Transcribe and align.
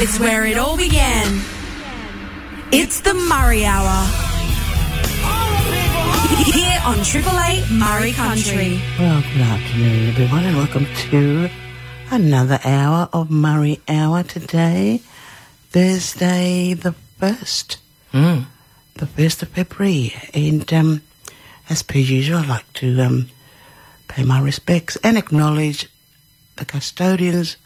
It's 0.00 0.20
where 0.20 0.46
it 0.46 0.56
all 0.56 0.76
began. 0.76 1.42
It's 2.70 3.00
the 3.00 3.10
Murri 3.10 3.64
Hour. 3.64 4.06
Here 6.44 6.80
on 6.84 7.02
Triple 7.02 7.32
A 7.32 7.62
Murri 7.66 8.14
Country. 8.14 8.80
Well, 8.96 9.20
good 9.22 9.40
afternoon, 9.40 10.08
everyone, 10.10 10.44
and 10.44 10.56
welcome 10.56 10.86
to 11.10 11.50
another 12.12 12.60
hour 12.64 13.08
of 13.12 13.28
Murri 13.28 13.80
Hour 13.88 14.22
today, 14.22 15.02
Thursday, 15.70 16.74
the 16.74 16.94
1st. 17.20 17.78
Mm. 18.12 18.44
The 18.94 19.06
1st 19.06 19.42
of 19.42 19.48
February. 19.48 20.14
And 20.32 20.72
um, 20.72 21.02
as 21.68 21.82
per 21.82 21.98
usual, 21.98 22.38
I'd 22.38 22.48
like 22.48 22.72
to 22.74 23.00
um, 23.00 23.30
pay 24.06 24.22
my 24.22 24.40
respects 24.40 24.96
and 25.02 25.18
acknowledge 25.18 25.88
the 26.54 26.64
custodians 26.64 27.56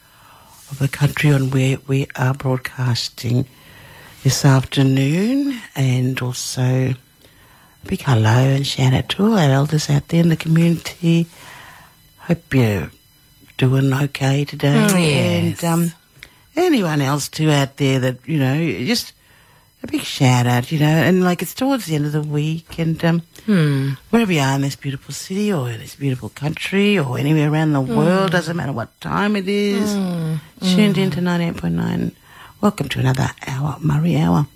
of 0.73 0.79
the 0.79 0.89
country 0.89 1.31
on 1.31 1.51
where 1.51 1.77
we 1.87 2.07
are 2.17 2.33
broadcasting 2.33 3.47
this 4.23 4.45
afternoon, 4.45 5.61
and 5.77 6.21
also 6.21 6.63
a 6.63 6.97
big 7.87 8.01
hello 8.03 8.31
and 8.31 8.67
shout 8.67 8.95
out 8.95 9.09
to 9.11 9.25
all 9.25 9.39
our 9.39 9.51
elders 9.51 9.91
out 9.91 10.09
there 10.09 10.21
in 10.21 10.31
the 10.31 10.37
community. 10.37 11.27
Hope 12.21 12.55
you're 12.55 12.91
doing 13.59 13.93
okay 13.93 14.45
today. 14.45 14.87
Mm, 14.89 15.07
yes. 15.07 15.63
And 15.63 15.65
um, 15.65 15.93
anyone 16.57 17.03
else 17.03 17.29
too 17.29 17.51
out 17.51 17.77
there 17.77 17.99
that, 18.01 18.27
you 18.27 18.39
know, 18.39 18.57
just 18.85 19.13
a 19.83 19.87
big 19.87 20.03
shout 20.03 20.47
out, 20.47 20.73
you 20.73 20.79
know, 20.79 20.87
and 20.87 21.23
like 21.23 21.43
it's 21.43 21.55
towards 21.55 21.85
the 21.87 21.97
end 21.97 22.07
of 22.07 22.13
the 22.13 22.23
week 22.23 22.79
and 22.79 23.05
um, 23.05 23.23
Hmm. 23.47 23.91
wherever 24.11 24.33
you 24.33 24.41
are 24.41 24.55
in 24.55 24.61
this 24.61 24.77
beautiful 24.77 25.13
city 25.13 25.53
or 25.53 25.69
in 25.71 25.81
this 25.81 25.97
beautiful 25.97 26.29
country 26.29 26.99
or 26.99 27.19
anywhere 27.19 27.51
around 27.51 27.73
the 27.73 27.81
world, 27.81 28.31
doesn't 28.31 28.57
matter 28.57 28.73
what 28.73 29.01
time 29.01 29.35
it 29.37 29.49
is, 29.49 29.93
tuned 30.75 30.97
into 30.99 31.21
98.9. 31.21 32.13
Welcome 32.61 32.89
to 32.91 33.01
another 33.01 33.31
hour, 33.47 33.77
Murri 33.81 34.17
Hour. 34.17 34.47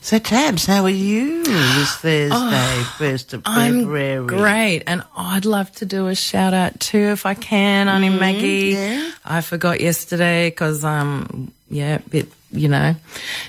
So, 0.00 0.18
Tabs, 0.18 0.66
how 0.66 0.84
are 0.84 0.90
you 0.90 1.44
this 1.44 1.96
Thursday, 1.96 2.82
1st 2.98 3.32
of 3.34 3.42
I'm 3.46 3.80
February? 3.80 4.26
great, 4.26 4.82
and 4.86 5.02
I'd 5.16 5.44
love 5.44 5.70
to 5.76 5.86
do 5.86 6.08
a 6.08 6.14
shout 6.14 6.54
out 6.54 6.78
too 6.80 6.98
if 7.12 7.26
I 7.26 7.34
can, 7.34 7.88
Auntie 7.88 8.08
Maggie. 8.10 8.72
yeah. 8.74 9.10
I 9.24 9.40
forgot 9.42 9.80
yesterday 9.80 10.48
because 10.50 10.84
um 10.84 11.52
yeah, 11.70 11.96
a 11.96 12.00
bit 12.00 12.28
you 12.52 12.68
know 12.68 12.94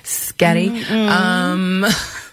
scatty. 0.04 0.89
Um, 0.89 1.86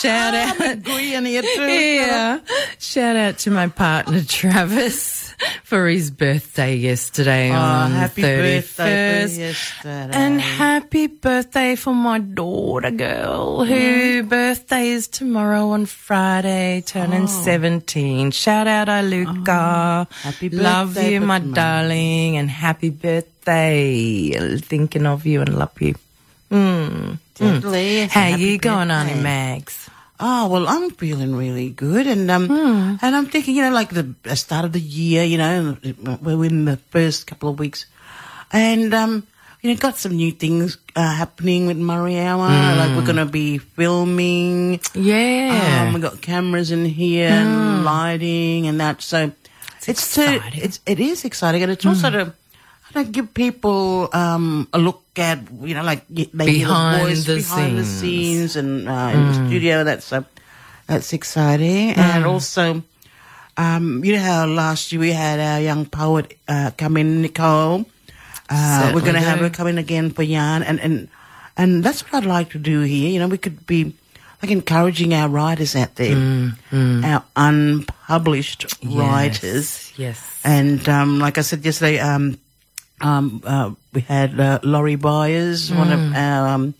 shout 0.00 0.34
out. 0.34 0.60
I'm 0.60 0.78
agreeing 0.78 1.24
here 1.24 1.42
too. 1.42 1.62
Yeah. 1.66 2.38
Shout 2.78 3.16
out 3.16 3.38
to 3.38 3.50
my 3.50 3.68
partner 3.68 4.22
Travis 4.28 5.34
for 5.64 5.88
his 5.88 6.10
birthday 6.10 6.76
yesterday 6.76 7.50
Oh, 7.50 7.54
on 7.54 7.90
happy 7.92 8.22
the 8.22 8.28
birthday 8.62 9.24
31st. 9.24 9.34
for 9.34 9.40
yesterday. 9.40 10.10
And 10.12 10.40
happy 10.40 11.06
birthday 11.08 11.74
for 11.76 11.94
my 11.94 12.18
daughter 12.18 12.90
girl, 12.90 13.64
who 13.64 14.22
birthday 14.24 14.88
is 14.88 15.08
tomorrow 15.08 15.70
on 15.70 15.86
Friday, 15.86 16.82
turning 16.86 17.26
17. 17.26 18.30
Shout 18.30 18.66
out 18.68 18.88
Iluka. 18.88 20.10
happy 20.22 20.48
birthday. 20.48 20.62
Love 20.62 21.02
you, 21.02 21.20
my 21.20 21.40
Putman. 21.40 21.54
darling, 21.54 22.36
and 22.36 22.50
happy 22.50 22.90
birthday. 22.90 24.58
Thinking 24.58 25.06
of 25.06 25.26
you 25.26 25.40
and 25.40 25.58
love 25.58 25.80
you. 25.80 25.94
Mm. 26.50 27.18
Definitely. 27.42 27.98
It's 28.00 28.12
How 28.14 28.20
happy 28.30 28.42
you 28.42 28.58
going 28.58 28.90
on, 28.90 29.06
birthday. 29.06 29.22
Mags? 29.22 29.90
Oh 30.20 30.48
well, 30.48 30.68
I'm 30.68 30.90
feeling 30.90 31.34
really 31.34 31.70
good, 31.70 32.06
and 32.06 32.30
um, 32.30 32.46
Hmm. 32.46 32.96
and 33.02 33.16
I'm 33.16 33.26
thinking, 33.26 33.56
you 33.56 33.62
know, 33.62 33.70
like 33.72 33.90
the 33.90 34.14
start 34.36 34.64
of 34.64 34.72
the 34.72 34.80
year, 34.80 35.24
you 35.24 35.36
know, 35.38 35.76
we're 36.22 36.44
in 36.44 36.64
the 36.64 36.76
first 36.90 37.26
couple 37.26 37.48
of 37.50 37.58
weeks, 37.58 37.86
and 38.52 38.94
um, 38.94 39.26
you 39.62 39.70
know, 39.70 39.76
got 39.76 39.96
some 39.98 40.14
new 40.14 40.30
things 40.30 40.78
uh, 40.94 41.02
happening 41.12 41.66
with 41.66 41.76
Murri 41.78 42.22
Hour. 42.22 42.46
Like 42.48 42.96
we're 42.96 43.06
gonna 43.06 43.26
be 43.26 43.58
filming. 43.58 44.78
Hmm. 44.94 45.02
Yeah. 45.02 45.86
Um, 45.88 45.94
we 45.94 46.00
got 46.00 46.20
cameras 46.22 46.70
in 46.70 46.84
here 46.84 47.28
and 47.30 47.84
lighting 47.84 48.66
and 48.68 48.78
that. 48.80 49.02
So 49.02 49.32
it's, 49.86 50.14
to 50.14 50.22
exciting. 50.22 50.60
it's 50.62 50.78
it 50.86 51.00
is 51.00 51.24
exciting, 51.24 51.62
and 51.64 51.72
it's 51.72 51.84
also 51.86 52.10
to. 52.10 52.32
Don't 52.92 53.10
give 53.12 53.32
people 53.34 54.08
um, 54.12 54.68
a 54.72 54.78
look 54.78 55.02
at 55.16 55.38
you 55.62 55.74
know 55.74 55.82
like 55.82 56.06
Behind 56.08 57.00
the 57.00 57.04
voice 57.04 57.24
the 57.24 57.36
behind 57.36 57.78
the 57.78 57.84
scenes. 57.84 58.52
scenes 58.52 58.56
and 58.56 58.88
uh, 58.88 59.10
in 59.14 59.28
the 59.28 59.34
studio. 59.46 59.84
That's 59.84 60.04
so 60.04 60.24
that's 60.86 61.12
exciting, 61.12 61.92
and 61.92 62.24
also 62.24 62.82
um, 63.56 64.04
you 64.04 64.12
know 64.16 64.20
how 64.22 64.46
last 64.46 64.92
year 64.92 65.00
we 65.00 65.12
had 65.12 65.40
our 65.40 65.60
young 65.60 65.86
poet 65.86 66.36
uh, 66.48 66.70
come 66.76 66.96
in, 66.96 67.22
Nicole. 67.22 67.86
Uh, 68.50 68.92
we're 68.94 69.00
going 69.00 69.14
to 69.14 69.20
have 69.20 69.38
her 69.38 69.48
come 69.48 69.66
in 69.68 69.78
again 69.78 70.10
for 70.10 70.22
yarn, 70.22 70.62
and 70.62 70.78
and 70.80 71.08
and 71.56 71.82
that's 71.84 72.02
what 72.04 72.22
I'd 72.22 72.28
like 72.28 72.50
to 72.50 72.58
do 72.58 72.80
here. 72.82 73.08
You 73.08 73.20
know, 73.20 73.28
we 73.28 73.38
could 73.38 73.66
be 73.66 73.94
like 74.42 74.50
encouraging 74.50 75.14
our 75.14 75.28
writers 75.28 75.74
out 75.76 75.94
there, 75.94 76.16
our 76.72 77.24
unpublished 77.36 78.66
writers. 78.84 79.92
Yes. 79.96 80.20
And 80.44 80.86
um, 80.88 81.18
like 81.20 81.38
I 81.38 81.42
said 81.42 81.64
yesterday, 81.64 81.98
um, 82.00 82.38
um, 83.02 83.42
uh, 83.44 83.70
we 83.92 84.00
had 84.02 84.38
uh, 84.40 84.60
Laurie 84.62 84.96
Byers, 84.96 85.72
one 85.72 85.92
of 85.92 86.14
our 86.14 86.48
um, 86.48 86.74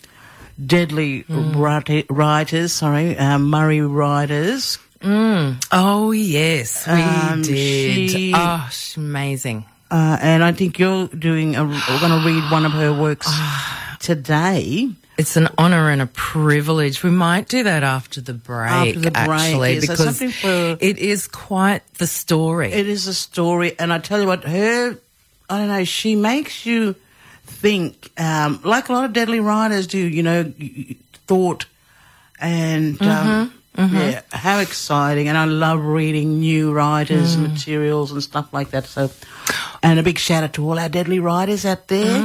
deadly 0.64 1.24
write- 1.28 2.06
writers, 2.08 2.72
sorry, 2.72 3.16
uh, 3.18 3.38
Murri 3.38 3.80
writers. 3.82 4.78
Oh 5.04 6.12
yes, 6.12 6.86
we 6.86 6.92
Um, 6.92 7.42
did. 7.42 8.10
she- 8.10 8.32
Oh, 8.34 8.68
she's 8.70 8.96
amazing. 8.96 9.64
Uh, 9.90 10.16
and 10.22 10.42
I 10.42 10.52
think 10.52 10.78
you're 10.78 11.08
doing, 11.08 11.54
a, 11.56 11.64
we're 11.64 12.00
going 12.00 12.18
to 12.18 12.26
read 12.26 12.50
one 12.50 12.64
of 12.64 12.72
her 12.72 12.92
works 12.94 13.28
today. 14.00 14.88
It's 15.18 15.36
an 15.36 15.48
honour 15.58 15.90
and 15.90 16.00
a 16.00 16.06
privilege. 16.06 17.02
We 17.02 17.10
might 17.10 17.46
do 17.48 17.64
that 17.64 17.82
after 17.82 18.22
the 18.22 18.32
break, 18.32 18.70
After 18.70 19.00
the 19.00 19.10
break, 19.10 19.28
actually, 19.28 19.74
yes. 19.74 19.80
Because 19.86 20.22
it 20.22 20.98
is 20.98 21.28
quite 21.28 21.82
the 21.98 22.06
story. 22.06 22.72
It 22.72 22.88
is 22.88 23.06
a 23.06 23.12
story, 23.14 23.78
and 23.78 23.92
I 23.92 23.98
tell 23.98 24.20
you 24.20 24.26
what, 24.26 24.44
her, 24.44 24.96
I 25.48 25.58
don't 25.58 25.68
know, 25.68 25.84
she 25.84 26.16
makes 26.16 26.64
you 26.66 26.94
think, 27.44 28.10
um, 28.18 28.60
like 28.64 28.88
a 28.88 28.92
lot 28.92 29.04
of 29.04 29.12
deadly 29.12 29.40
writers 29.40 29.86
do, 29.86 29.98
you 29.98 30.22
know, 30.22 30.52
thought, 31.26 31.66
and 32.40 33.00
um, 33.02 33.52
yeah, 33.96 34.20
how 34.32 34.58
exciting! 34.58 35.28
And 35.28 35.38
I 35.38 35.44
love 35.44 35.84
reading 35.84 36.40
new 36.40 36.72
writers' 36.72 37.36
materials 37.36 38.12
and 38.12 38.22
stuff 38.22 38.52
like 38.52 38.70
that. 38.70 38.86
So, 38.86 39.10
and 39.82 39.98
a 39.98 40.02
big 40.02 40.18
shout 40.18 40.44
out 40.44 40.52
to 40.54 40.64
all 40.68 40.78
our 40.78 40.88
deadly 40.88 41.18
writers 41.20 41.64
out 41.64 41.88
there. 41.88 42.20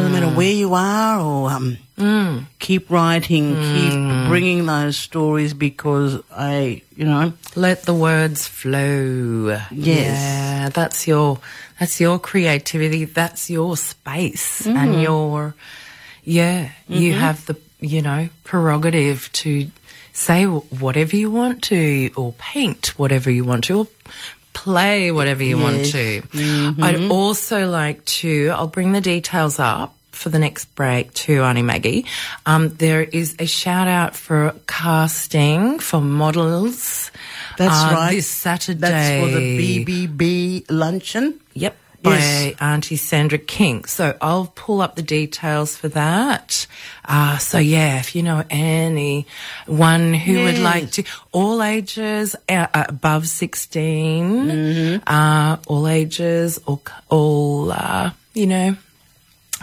Doesn't 0.00 0.12
matter 0.12 0.34
where 0.36 0.52
you 0.52 0.74
are, 0.74 1.20
or 1.20 1.50
um, 1.50 2.46
keep 2.58 2.90
writing, 2.90 3.54
keep 3.54 3.92
bringing 4.28 4.66
those 4.66 4.96
stories 4.96 5.52
because 5.54 6.18
I, 6.32 6.82
you 6.96 7.04
know, 7.04 7.32
Let 7.56 7.82
the 7.82 7.94
words 7.94 8.46
flow. 8.46 9.58
Yeah, 9.70 10.68
that's 10.70 11.06
your 11.06 11.38
that's 11.78 12.00
your 12.00 12.18
creativity. 12.18 13.04
That's 13.04 13.50
your 13.50 13.76
space, 13.76 14.62
Mm. 14.66 14.76
and 14.76 15.02
your 15.02 15.54
yeah. 16.24 16.70
You 16.88 17.12
Mm-hmm. 17.12 17.20
have 17.20 17.46
the 17.46 17.56
you 17.80 18.02
know 18.02 18.28
prerogative 18.44 19.30
to 19.32 19.70
say 20.12 20.44
whatever 20.44 21.16
you 21.16 21.30
want 21.30 21.62
to, 21.64 22.10
or 22.16 22.32
paint 22.38 22.98
whatever 22.98 23.30
you 23.30 23.44
want 23.44 23.64
to, 23.64 23.80
or 23.80 23.86
play 24.62 25.10
whatever 25.10 25.42
you 25.42 25.56
want 25.56 25.86
to. 25.86 26.20
Mm-hmm. 26.20 26.82
I'd 26.82 27.10
also 27.10 27.68
like 27.68 28.04
to. 28.20 28.50
I'll 28.50 28.66
bring 28.66 28.92
the 28.92 29.00
details 29.00 29.58
up. 29.58 29.96
For 30.10 30.28
the 30.28 30.38
next 30.38 30.66
break, 30.74 31.14
to 31.14 31.40
Auntie 31.40 31.62
Maggie, 31.62 32.04
um, 32.44 32.68
there 32.68 33.00
is 33.00 33.36
a 33.38 33.46
shout 33.46 33.88
out 33.88 34.14
for 34.14 34.54
casting 34.66 35.78
for 35.78 36.02
models. 36.02 37.10
That's 37.56 37.72
uh, 37.72 37.94
right. 37.94 38.16
This 38.16 38.26
Saturday. 38.26 38.80
That's 38.80 39.24
for 39.24 39.38
the 39.38 39.84
BBB 39.86 40.66
luncheon. 40.68 41.40
Yep. 41.54 41.74
By 42.02 42.12
Yes. 42.16 42.54
Auntie 42.60 42.96
Sandra 42.96 43.36
King. 43.38 43.84
So 43.84 44.16
I'll 44.22 44.50
pull 44.54 44.80
up 44.80 44.96
the 44.96 45.02
details 45.02 45.76
for 45.76 45.88
that. 45.88 46.66
Uh, 47.04 47.36
so 47.36 47.58
yeah, 47.58 47.98
if 48.00 48.16
you 48.16 48.22
know 48.22 48.42
anyone 48.48 50.14
who 50.14 50.44
would 50.44 50.58
like 50.58 50.90
to, 50.92 51.04
all 51.32 51.62
ages 51.62 52.34
uh, 52.48 52.66
uh, 52.72 52.84
above 52.88 53.28
16, 53.28 54.46
Mm-hmm. 54.46 55.02
uh, 55.06 55.56
all 55.66 55.86
ages, 55.88 56.58
all, 56.66 56.82
all, 57.10 57.72
uh, 57.72 58.10
you 58.34 58.46
know, 58.46 58.76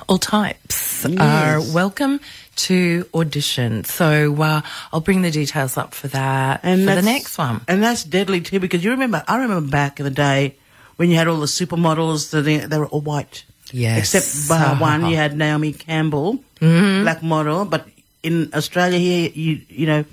all 0.08 0.18
types 0.20 1.06
are 1.20 1.60
welcome 1.74 2.20
to 2.56 3.06
audition. 3.14 3.84
So 3.84 4.36
uh, 4.42 4.62
I'll 4.92 5.02
bring 5.02 5.22
the 5.22 5.32
details 5.32 5.78
up 5.78 5.94
for 5.94 6.08
that 6.10 6.62
and 6.64 6.88
for 6.88 6.96
the 6.96 7.02
next 7.02 7.38
one. 7.38 7.62
And 7.68 7.82
that's 7.82 8.04
deadly 8.04 8.42
too 8.42 8.60
because 8.60 8.84
you 8.84 8.92
remember, 8.92 9.24
I 9.28 9.38
remember 9.38 9.70
back 9.70 10.00
in 10.00 10.04
the 10.06 10.12
day 10.12 10.56
when 10.98 11.10
you 11.10 11.16
had 11.16 11.28
all 11.28 11.40
the 11.40 11.46
supermodels 11.46 12.32
that 12.32 12.42
they, 12.42 12.78
were 12.78 12.88
all 12.88 13.02
white. 13.02 13.46
Yes. 13.72 14.14
Except 14.14 14.52
uh, 14.52 14.76
one, 14.80 15.06
you 15.08 15.16
had 15.16 15.38
Naomi 15.38 15.74
Campbell, 15.74 16.40
mm-hmm. 16.60 17.04
black 17.04 17.24
model. 17.24 17.66
But 17.66 17.88
in 18.24 18.52
Australia 18.54 19.00
here, 19.00 19.30
you 19.34 19.62
you 19.70 19.86
know, 19.86 20.06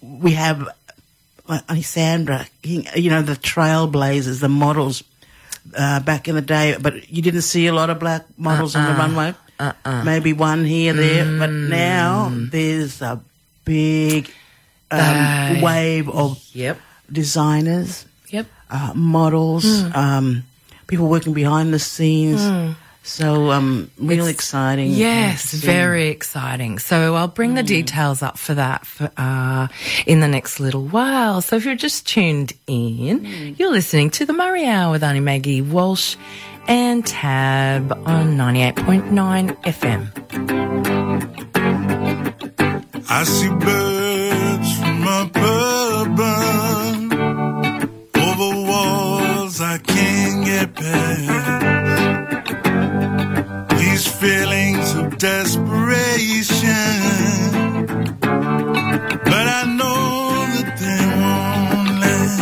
we 0.00 0.32
have 0.32 0.68
Sandra. 1.82 2.46
you 2.62 3.10
know, 3.10 3.22
the 3.22 3.34
trailblazers, 3.34 4.40
the 4.40 4.48
models 4.48 5.04
uh, 5.76 6.00
back 6.00 6.28
in 6.28 6.34
the 6.34 6.42
day. 6.42 6.76
But 6.80 7.10
you 7.10 7.22
didn't 7.22 7.42
see 7.42 7.66
a 7.66 7.72
lot 7.72 7.90
of 7.90 7.98
black 7.98 8.24
models 8.36 8.74
uh-uh. 8.74 8.82
on 8.82 8.88
the 8.88 9.02
uh-uh. 9.02 9.08
runway. 9.08 9.34
Uh-uh. 9.58 10.04
Maybe 10.04 10.32
one 10.32 10.64
here, 10.64 10.92
there. 10.92 11.24
Mm. 11.24 11.38
But 11.38 11.50
now 11.50 12.30
there's 12.30 13.00
a 13.00 13.20
big 13.64 14.30
um, 14.90 15.00
uh, 15.00 15.60
wave 15.62 16.08
of 16.08 16.38
yep. 16.52 16.78
designers 17.10 18.04
uh, 18.70 18.92
models, 18.94 19.64
mm. 19.64 19.94
um, 19.96 20.44
people 20.86 21.08
working 21.08 21.32
behind 21.32 21.72
the 21.72 21.78
scenes. 21.78 22.40
Mm. 22.40 22.76
So 23.06 23.52
um, 23.52 23.90
really 23.98 24.30
it's, 24.30 24.40
exciting. 24.40 24.90
Yes, 24.90 25.52
very 25.52 26.08
exciting. 26.08 26.80
So 26.80 27.14
I'll 27.14 27.28
bring 27.28 27.52
mm. 27.52 27.56
the 27.56 27.60
hmm. 27.60 27.66
details 27.66 28.20
up 28.20 28.36
for 28.36 28.54
that 28.54 28.84
for, 28.84 29.08
uh, 29.16 29.68
in 30.06 30.18
the 30.18 30.26
next 30.26 30.58
little 30.58 30.84
while. 30.84 31.40
So 31.40 31.54
if 31.54 31.64
you're 31.64 31.76
just 31.76 32.08
tuned 32.08 32.52
in, 32.66 33.20
mm. 33.20 33.58
you're 33.60 33.70
listening 33.70 34.10
to 34.10 34.26
the 34.26 34.32
Murri 34.32 34.66
Hour 34.66 34.90
with 34.90 35.04
Auntie 35.04 35.20
Maggie 35.20 35.62
Walsh 35.62 36.16
and 36.66 37.06
Tab 37.06 37.92
on 37.92 38.36
98.9 38.36 39.54
FM. 39.62 40.10
I 43.08 43.22
see 43.22 43.48
birds 43.48 44.78
from 44.80 45.06
up 45.06 45.36
above. 45.36 46.75
These 53.78 54.06
feelings 54.06 54.94
of 54.94 55.18
desperation. 55.18 56.72
But 58.20 59.46
I 59.58 59.64
know 59.78 60.46
that 60.54 60.70
they 60.80 61.02
won't 61.20 61.90
last. 62.02 62.40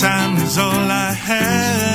Time 0.00 0.36
is 0.36 0.58
all 0.58 0.90
I 0.90 1.12
have. 1.12 1.89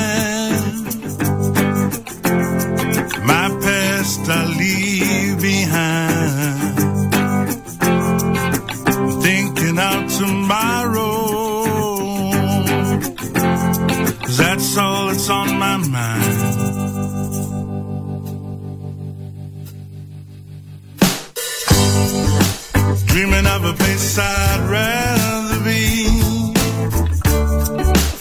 a 23.66 23.72
place 23.74 24.18
I'd 24.18 24.60
rather 24.70 25.64
be. 25.64 26.06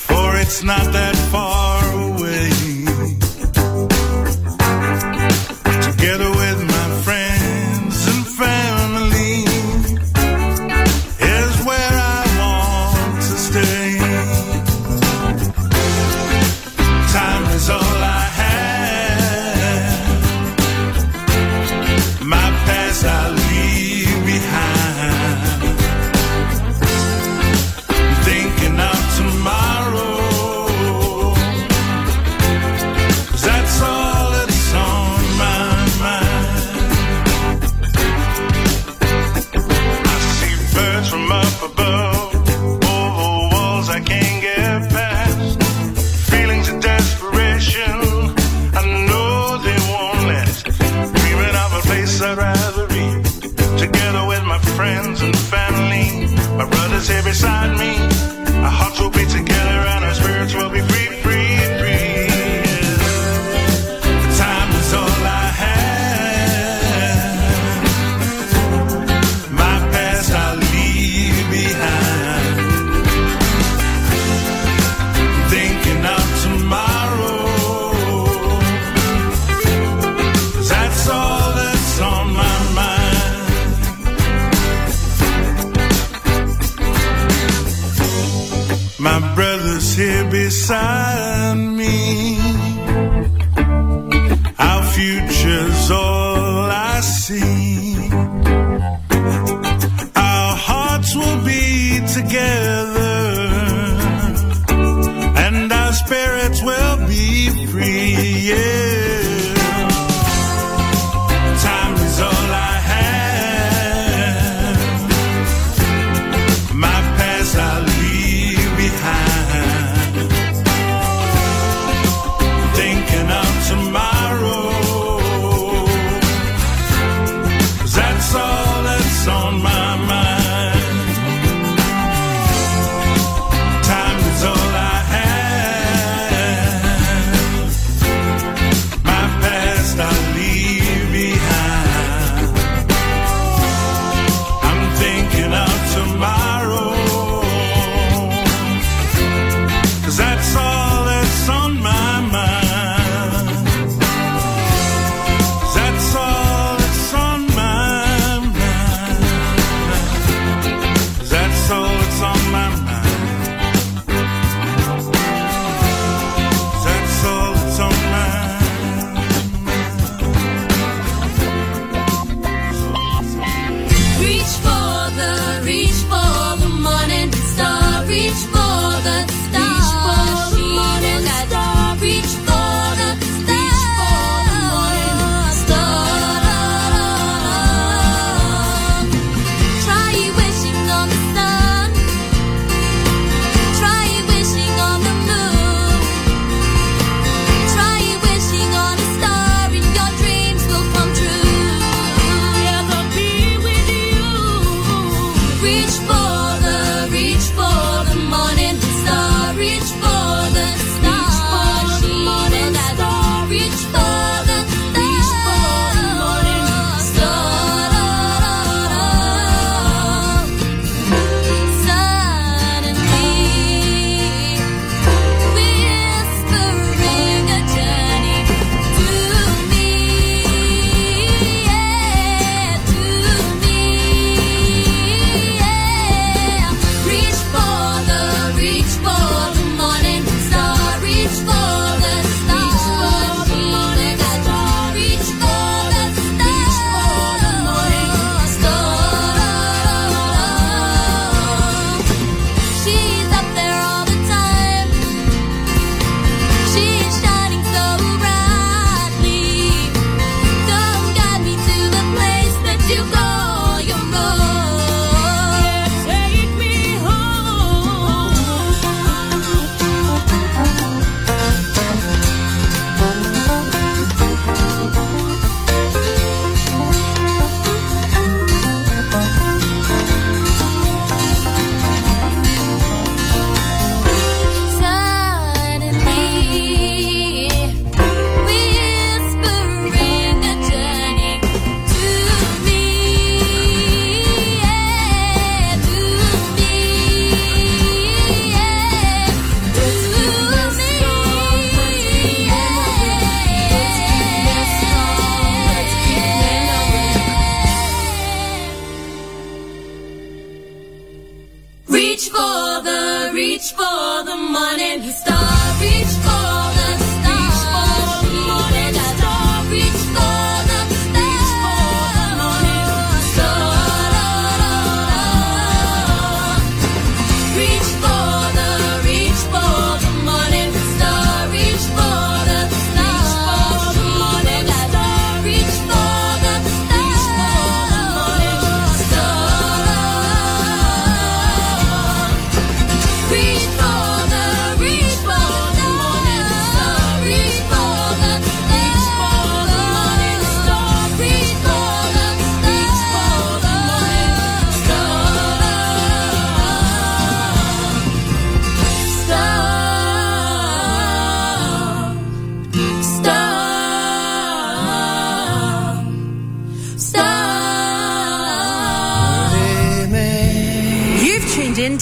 For 0.07 0.37
it's 0.37 0.63
not 0.63 0.85
that 0.93 1.14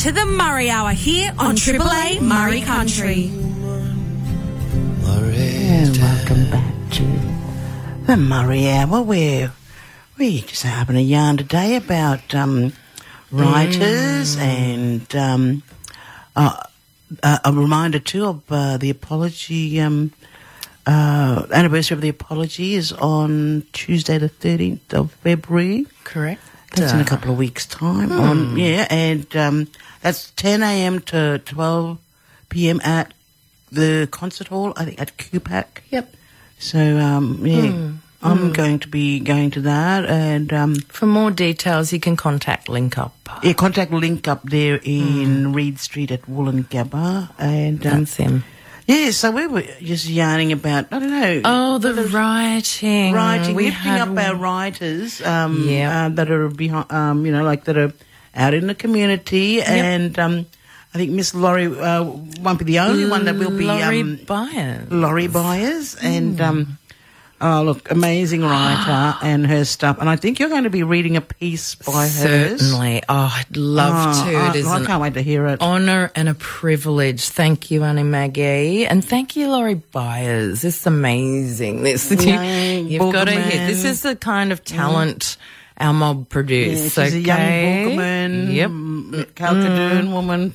to 0.04 0.12
the 0.12 0.20
Murri 0.20 0.68
Hour 0.68 0.92
here 0.92 1.34
on 1.40 1.56
Triple 1.56 1.88
A 1.88 2.18
Murri 2.18 2.62
Country. 2.66 3.32
And 5.06 5.96
welcome 5.96 6.52
back 6.52 6.74
to 6.92 7.04
the 8.06 8.16
Murri 8.18 8.68
Hour, 8.68 9.02
where 9.02 9.54
we're 10.18 10.42
just 10.42 10.64
having 10.64 10.98
a 10.98 11.00
yarn 11.00 11.38
today 11.38 11.78
about 11.78 12.36
um, 12.36 12.74
writers 13.32 14.36
and 14.36 15.16
um, 15.16 15.64
uh, 16.36 16.62
uh, 17.24 17.40
a 17.46 17.54
reminder 17.54 18.00
too 18.00 18.26
of 18.26 18.42
uh, 18.50 18.76
the 18.76 18.90
apology. 18.90 19.80
Um, 19.80 20.12
uh, 20.86 21.46
anniversary 21.50 21.96
of 21.96 22.02
the 22.02 22.10
apology 22.10 22.74
is 22.74 22.92
on 22.92 23.66
Tuesday, 23.72 24.18
the 24.18 24.28
thirteenth 24.28 24.94
of 24.94 25.14
February. 25.14 25.88
Correct. 26.04 26.42
That's 26.76 26.92
in 26.92 27.00
a 27.00 27.06
couple 27.06 27.32
of 27.32 27.38
weeks' 27.38 27.68
time. 27.68 28.12
On 28.12 28.58
yeah, 28.58 28.88
and 28.90 29.34
um, 29.36 29.68
that's 30.04 30.30
ten 30.36 30.62
a.m. 30.62 31.00
to 31.10 31.40
twelve 31.40 31.98
p.m. 32.50 32.80
at 32.84 33.14
the 33.72 34.08
concert 34.12 34.50
hall. 34.50 34.74
I 34.78 34.86
think 34.86 35.02
at 35.02 35.18
QPAC. 35.18 35.66
Yep. 35.90 36.14
So 36.60 36.80
um, 37.00 37.40
yeah, 37.46 37.92
I'm 38.22 38.54
going 38.54 38.80
to 38.80 38.88
be 38.88 39.20
going 39.20 39.52
to 39.52 39.62
that, 39.62 40.06
and 40.06 40.54
um, 40.54 40.76
For 40.76 41.06
more 41.08 41.32
details, 41.32 41.92
you 41.92 42.00
can 42.00 42.16
contact 42.16 42.70
Link 42.70 42.98
Up. 42.98 43.16
yeah, 43.42 43.54
contact 43.54 43.92
link 43.92 44.28
up 44.28 44.44
there 44.44 44.80
in 44.84 45.52
Reed 45.52 45.80
Street 45.80 46.12
at 46.12 46.22
Woolloongabba, 46.24 47.32
and 47.40 47.86
um, 47.86 48.06
That's 48.06 48.20
yeah. 48.88 49.12
So 49.12 49.32
we 49.32 49.48
were 49.48 49.64
just 49.82 50.08
yarning 50.08 50.52
about 50.54 50.88
I 50.92 51.00
don't 51.00 51.10
know. 51.10 51.42
Oh, 51.44 51.78
the 51.80 51.94
writing. 52.14 53.14
writing, 53.14 53.56
We 53.56 53.72
lifting 53.72 53.92
up 53.92 54.18
our 54.18 54.36
writers 54.36 55.22
um, 55.22 55.68
Yeah. 55.68 56.06
uh, 56.06 56.10
that 56.10 56.30
are 56.32 56.48
behind, 56.50 56.92
um, 56.92 57.26
you 57.26 57.32
know, 57.32 57.44
like 57.44 57.66
that 57.66 57.78
are 57.78 57.92
out 58.36 58.54
in 58.54 58.68
the 58.68 58.76
community. 58.76 59.62
And 59.62 60.18
um, 60.20 60.46
I 60.94 60.98
think 60.98 61.12
Miss 61.12 61.34
Laurie 61.34 61.66
uh, 61.68 62.04
won't 62.04 62.60
be 62.60 62.66
the 62.66 62.80
only 62.80 63.08
one 63.10 63.26
that 63.26 63.36
will 63.36 63.52
be 63.58 63.66
Laurie 63.66 64.02
um, 64.02 64.20
Byers. 64.26 64.92
Laurie 64.92 65.28
Byers. 65.28 65.96
And 65.96 66.38
Hmm. 66.38 66.42
um, 66.44 66.78
oh, 67.42 67.64
look, 67.64 67.92
amazing 67.92 68.42
writer 68.42 69.18
and 69.26 69.46
her 69.48 69.66
stuff. 69.66 69.98
And 70.00 70.08
I 70.10 70.16
think 70.16 70.40
you're 70.40 70.50
going 70.50 70.64
to 70.64 70.70
be 70.70 70.84
reading 70.84 71.18
a 71.18 71.22
piece 71.22 71.76
by 71.76 72.04
her. 72.08 72.58
Certainly. 72.58 73.04
Oh, 73.10 73.34
I'd 73.36 73.58
love 73.58 74.18
Oh, 74.18 74.32
to. 74.32 74.38
I, 74.38 74.50
it 74.52 74.56
is 74.58 74.68
I 74.68 74.86
can't 74.86 75.02
wait 75.02 75.16
to 75.16 75.22
hear 75.22 75.48
it. 75.48 75.62
honour 75.62 76.12
and 76.16 76.30
a 76.30 76.36
privilege. 76.36 77.28
Thank 77.30 77.70
you, 77.72 77.84
Annie 77.84 78.04
Maggie. 78.04 78.86
And 78.86 79.04
thank 79.04 79.36
you, 79.36 79.50
Laurie 79.50 79.74
Byers. 79.76 80.62
This 80.62 80.80
is 80.82 80.88
amazing. 80.88 81.84
This 81.84 82.10
Young 82.12 82.88
You've 82.88 83.12
got 83.14 83.26
to 83.26 83.32
hear. 83.42 83.68
This 83.68 83.84
is 83.84 84.04
the 84.04 84.16
kind 84.16 84.52
of 84.52 84.64
talent 84.64 85.38
our 85.80 85.94
mob 85.94 86.20
Yeah, 86.20 86.26
produce. 86.30 86.94
she's 86.94 86.98
a 87.14 87.20
young 87.20 87.38
Boogerman, 87.40 88.54
Yep. 88.54 88.70
mm, 88.70 89.26
Kalkadoon 89.34 90.12
woman 90.12 90.54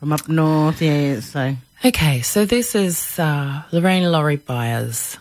from 0.00 0.12
up 0.12 0.28
north. 0.28 0.80
Yeah, 0.82 1.20
so. 1.20 1.56
Okay, 1.84 2.22
so 2.22 2.46
this 2.46 2.74
is 2.74 3.18
uh, 3.18 3.62
Lorraine 3.72 4.10
Laurie 4.10 4.36
Byers, 4.36 5.18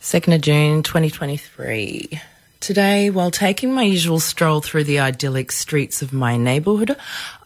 2nd 0.00 0.34
of 0.36 0.40
June 0.40 0.82
2023. 0.82 2.20
Today, 2.60 3.10
while 3.10 3.30
taking 3.30 3.72
my 3.72 3.82
usual 3.84 4.18
stroll 4.20 4.60
through 4.60 4.84
the 4.84 4.98
idyllic 4.98 5.52
streets 5.52 6.02
of 6.02 6.12
my 6.12 6.36
neighbourhood, 6.36 6.96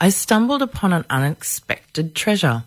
I 0.00 0.08
stumbled 0.08 0.62
upon 0.62 0.92
an 0.94 1.04
unexpected 1.10 2.14
treasure. 2.14 2.64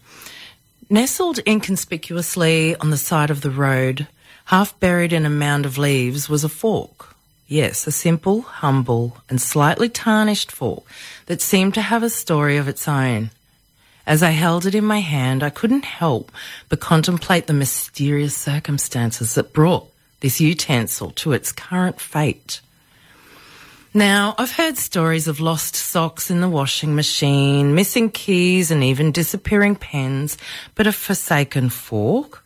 Nestled 0.90 1.40
inconspicuously 1.48 2.76
on 2.76 2.92
the 2.92 2.98
side 2.98 3.32
of 3.32 3.42
the 3.42 3.50
road, 3.50 4.08
half 4.46 4.80
buried 4.80 5.12
in 5.12 5.26
a 5.26 5.30
mound 5.32 5.66
of 5.66 5.80
leaves, 5.80 6.30
was 6.30 6.44
a 6.44 6.50
fork. 6.50 7.15
Yes, 7.48 7.86
a 7.86 7.92
simple, 7.92 8.42
humble, 8.42 9.18
and 9.30 9.40
slightly 9.40 9.88
tarnished 9.88 10.52
fork 10.52 10.84
that 11.28 11.42
seemed 11.42 11.76
to 11.76 11.82
have 11.82 12.02
a 12.02 12.10
story 12.10 12.58
of 12.58 12.68
its 12.68 12.88
own. 12.88 13.30
As 14.08 14.24
I 14.24 14.32
held 14.32 14.66
it 14.66 14.76
in 14.76 14.86
my 14.86 15.00
hand, 15.00 15.44
I 15.44 15.50
couldn't 15.52 15.86
help 15.86 16.32
but 16.70 16.80
contemplate 16.80 17.48
the 17.48 17.54
mysterious 17.54 18.36
circumstances 18.36 19.36
that 19.36 19.54
brought 19.54 19.88
this 20.22 20.42
utensil 20.42 21.12
to 21.12 21.34
its 21.34 21.52
current 21.52 22.00
fate. 22.00 22.62
Now, 23.94 24.36
I've 24.38 24.52
heard 24.52 24.78
stories 24.78 25.28
of 25.28 25.40
lost 25.40 25.76
socks 25.76 26.30
in 26.30 26.42
the 26.42 26.50
washing 26.50 26.96
machine, 26.96 27.76
missing 27.76 28.10
keys, 28.10 28.70
and 28.70 28.84
even 28.84 29.12
disappearing 29.12 29.76
pens, 29.76 30.38
but 30.74 30.88
a 30.88 30.92
forsaken 30.92 31.70
fork? 31.70 32.45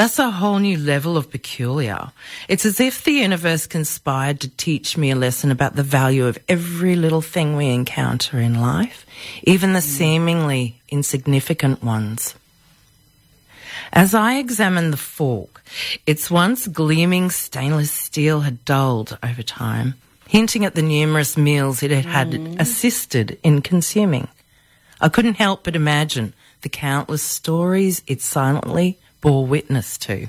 That's 0.00 0.18
a 0.18 0.30
whole 0.30 0.58
new 0.58 0.78
level 0.78 1.18
of 1.18 1.30
peculiar. 1.30 2.10
It's 2.48 2.64
as 2.64 2.80
if 2.80 3.04
the 3.04 3.12
universe 3.12 3.66
conspired 3.66 4.40
to 4.40 4.48
teach 4.48 4.96
me 4.96 5.10
a 5.10 5.14
lesson 5.14 5.50
about 5.50 5.76
the 5.76 5.82
value 5.82 6.24
of 6.24 6.38
every 6.48 6.96
little 6.96 7.20
thing 7.20 7.54
we 7.54 7.68
encounter 7.68 8.38
in 8.38 8.62
life, 8.62 9.04
even 9.42 9.74
the 9.74 9.80
mm. 9.80 9.98
seemingly 9.98 10.80
insignificant 10.88 11.84
ones. 11.84 12.34
As 13.92 14.14
I 14.14 14.36
examined 14.36 14.94
the 14.94 14.96
fork, 14.96 15.62
its 16.06 16.30
once 16.30 16.66
gleaming 16.66 17.30
stainless 17.30 17.92
steel 17.92 18.40
had 18.40 18.64
dulled 18.64 19.18
over 19.22 19.42
time, 19.42 19.96
hinting 20.26 20.64
at 20.64 20.74
the 20.74 20.80
numerous 20.80 21.36
meals 21.36 21.82
it 21.82 21.90
had, 21.90 22.06
had 22.06 22.30
mm. 22.30 22.58
assisted 22.58 23.38
in 23.42 23.60
consuming. 23.60 24.28
I 24.98 25.10
couldn't 25.10 25.34
help 25.34 25.64
but 25.64 25.76
imagine 25.76 26.32
the 26.62 26.70
countless 26.70 27.22
stories 27.22 28.02
it 28.06 28.22
silently 28.22 28.98
bore 29.20 29.46
witness 29.46 29.98
to. 29.98 30.28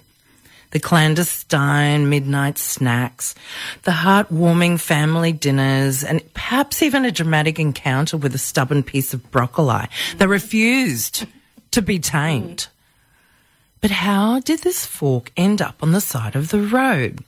The 0.72 0.80
clandestine 0.80 2.10
midnight 2.10 2.58
snacks, 2.58 3.36
the 3.84 3.92
heartwarming 3.92 4.80
family 4.80 5.34
dinners, 5.34 6.02
and 6.02 6.22
perhaps 6.34 6.82
even 6.82 7.04
a 7.04 7.12
dramatic 7.12 7.60
encounter 7.60 8.16
with 8.16 8.34
a 8.34 8.38
stubborn 8.38 8.82
piece 8.82 9.14
of 9.14 9.30
broccoli 9.32 9.88
that 10.18 10.30
refused 10.30 11.26
to 11.72 11.82
be 11.82 12.00
tamed. 12.00 12.68
But 13.82 13.92
how 13.92 14.40
did 14.40 14.60
this 14.60 14.86
fork 14.86 15.32
end 15.36 15.62
up 15.62 15.76
on 15.82 15.92
the 15.92 16.02
side 16.02 16.36
of 16.36 16.50
the 16.50 16.62
road? 16.62 17.20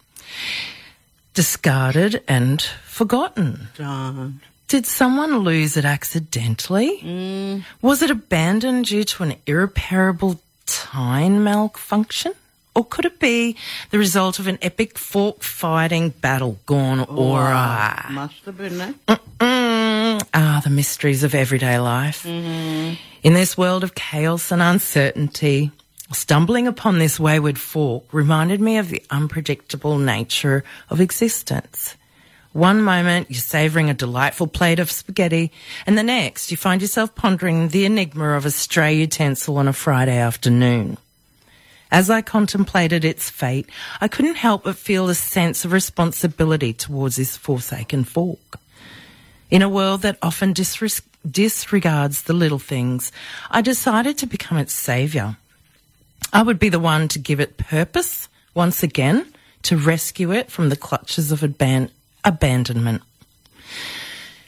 Discarded 1.34 2.24
and 2.28 2.62
forgotten. 2.86 3.68
Darn. 3.76 4.40
Did 4.68 4.86
someone 4.86 5.40
lose 5.40 5.78
it 5.78 5.86
accidentally? 5.86 7.00
Mm. 7.02 7.64
Was 7.82 8.02
it 8.02 8.10
abandoned 8.10 8.86
due 8.86 9.04
to 9.04 9.24
an 9.24 9.36
irreparable 9.46 10.40
time 10.66 11.44
malfunction? 11.44 12.34
Or 12.76 12.84
could 12.84 13.06
it 13.06 13.20
be 13.20 13.56
the 13.92 14.00
result 14.00 14.40
of 14.40 14.48
an 14.48 14.58
epic 14.62 14.98
fork 14.98 15.44
fighting 15.44 16.10
battle 16.10 16.58
gone 16.66 17.02
awry? 17.02 18.08
Must 18.10 18.46
have 18.46 18.58
been, 18.58 18.82
eh? 18.82 18.94
Mm, 19.40 20.22
ah, 20.34 20.62
the 20.64 20.72
mysteries 20.72 21.24
of 21.24 21.36
everyday 21.36 21.78
life. 21.78 22.26
In 22.26 22.98
this 23.22 23.58
world 23.58 23.84
of 23.84 23.94
chaos 23.94 24.52
and 24.52 24.62
uncertainty, 24.62 25.72
stumbling 26.12 26.68
upon 26.68 26.98
this 26.98 27.20
wayward 27.20 27.60
fork 27.60 28.06
reminded 28.12 28.60
me 28.60 28.78
of 28.78 28.90
the 28.90 29.04
unpredictable 29.12 30.00
nature 30.00 30.64
of 30.90 31.00
existence. 31.00 31.96
One 32.54 32.84
moment 32.84 33.32
you're 33.32 33.40
savouring 33.40 33.90
a 33.90 33.96
delightful 33.96 34.46
plate 34.46 34.80
of 34.80 34.92
spaghetti, 34.92 35.52
and 35.88 35.98
the 35.98 36.04
next 36.04 36.52
you 36.52 36.58
find 36.58 36.84
yourself 36.84 37.16
pondering 37.16 37.70
the 37.70 37.84
enigma 37.84 38.38
of 38.38 38.46
a 38.46 38.52
stray 38.52 38.94
utensil 38.94 39.58
on 39.58 39.68
a 39.68 39.74
Friday 39.74 40.18
afternoon. 40.18 41.00
As 41.92 42.12
I 42.12 42.22
contemplated 42.22 43.04
its 43.04 43.28
fate, 43.28 43.68
I 44.00 44.08
couldn't 44.08 44.36
help 44.36 44.66
but 44.66 44.78
feel 44.78 45.10
a 45.10 45.16
sense 45.16 45.66
of 45.66 45.72
responsibility 45.72 46.74
towards 46.74 47.16
this 47.16 47.36
forsaken 47.36 48.04
fork. 48.04 48.60
In 49.50 49.64
a 49.64 49.70
world 49.70 50.02
that 50.02 50.20
often 50.22 50.54
disres- 50.54 51.02
disregards 51.30 52.24
the 52.24 52.34
little 52.34 52.60
things, 52.60 53.12
I 53.50 53.62
decided 53.62 54.20
to 54.20 54.28
become 54.28 54.60
its 54.60 54.74
savior. 54.74 55.38
I 56.32 56.44
would 56.44 56.60
be 56.60 56.70
the 56.70 56.80
one 56.80 57.08
to 57.10 57.20
give 57.20 57.40
it 57.40 57.58
purpose 57.58 58.28
once 58.54 58.84
again, 58.84 59.26
to 59.64 59.78
rescue 59.78 60.32
it 60.32 60.52
from 60.52 60.70
the 60.70 60.76
clutches 60.76 61.32
of 61.32 61.42
aban- 61.42 61.90
abandonment. 62.24 63.02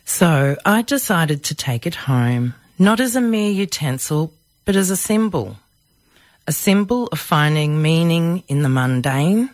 So 0.05 0.55
I 0.65 0.82
decided 0.82 1.44
to 1.46 1.55
take 1.55 1.86
it 1.86 1.96
home, 1.96 2.53
not 2.77 3.00
as 3.00 3.15
a 3.15 3.22
mere 3.22 3.51
utensil, 3.51 4.32
but 4.63 4.75
as 4.75 4.89
a 4.89 4.98
symbol. 4.98 5.58
A 6.48 6.51
symbol 6.51 7.08
of 7.08 7.20
finding 7.20 7.82
meaning 7.82 8.44
in 8.48 8.62
the 8.62 8.70
mundane, 8.70 9.50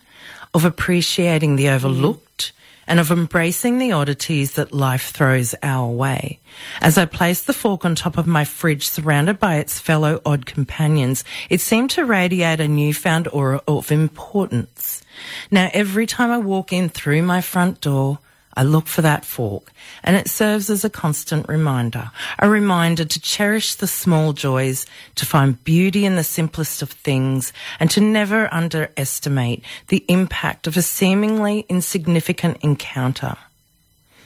of 0.54 0.64
appreciating 0.64 1.56
the 1.56 1.70
overlooked, 1.70 2.52
and 2.86 3.00
of 3.00 3.10
embracing 3.10 3.78
the 3.78 3.92
oddities 3.92 4.52
that 4.52 4.72
life 4.72 5.10
throws 5.10 5.54
our 5.62 5.88
way. 5.88 6.38
As 6.80 6.98
I 6.98 7.06
placed 7.06 7.46
the 7.46 7.52
fork 7.52 7.84
on 7.84 7.94
top 7.94 8.18
of 8.18 8.26
my 8.26 8.44
fridge, 8.44 8.86
surrounded 8.86 9.38
by 9.38 9.56
its 9.56 9.78
fellow 9.78 10.20
odd 10.26 10.44
companions, 10.46 11.24
it 11.48 11.60
seemed 11.60 11.90
to 11.90 12.04
radiate 12.04 12.60
a 12.60 12.68
newfound 12.68 13.28
aura 13.28 13.62
of 13.66 13.90
importance. 13.92 15.01
Now, 15.50 15.70
every 15.72 16.06
time 16.06 16.30
I 16.30 16.38
walk 16.38 16.72
in 16.72 16.88
through 16.88 17.22
my 17.22 17.40
front 17.40 17.80
door, 17.80 18.18
I 18.54 18.64
look 18.64 18.86
for 18.86 19.00
that 19.00 19.24
fork, 19.24 19.72
and 20.04 20.14
it 20.14 20.28
serves 20.28 20.68
as 20.68 20.84
a 20.84 20.90
constant 20.90 21.48
reminder, 21.48 22.10
a 22.38 22.50
reminder 22.50 23.04
to 23.04 23.20
cherish 23.20 23.76
the 23.76 23.86
small 23.86 24.34
joys, 24.34 24.84
to 25.14 25.24
find 25.24 25.62
beauty 25.64 26.04
in 26.04 26.16
the 26.16 26.24
simplest 26.24 26.82
of 26.82 26.90
things, 26.90 27.52
and 27.80 27.90
to 27.92 28.00
never 28.02 28.52
underestimate 28.52 29.64
the 29.88 30.04
impact 30.08 30.66
of 30.66 30.76
a 30.76 30.82
seemingly 30.82 31.64
insignificant 31.70 32.58
encounter. 32.60 33.36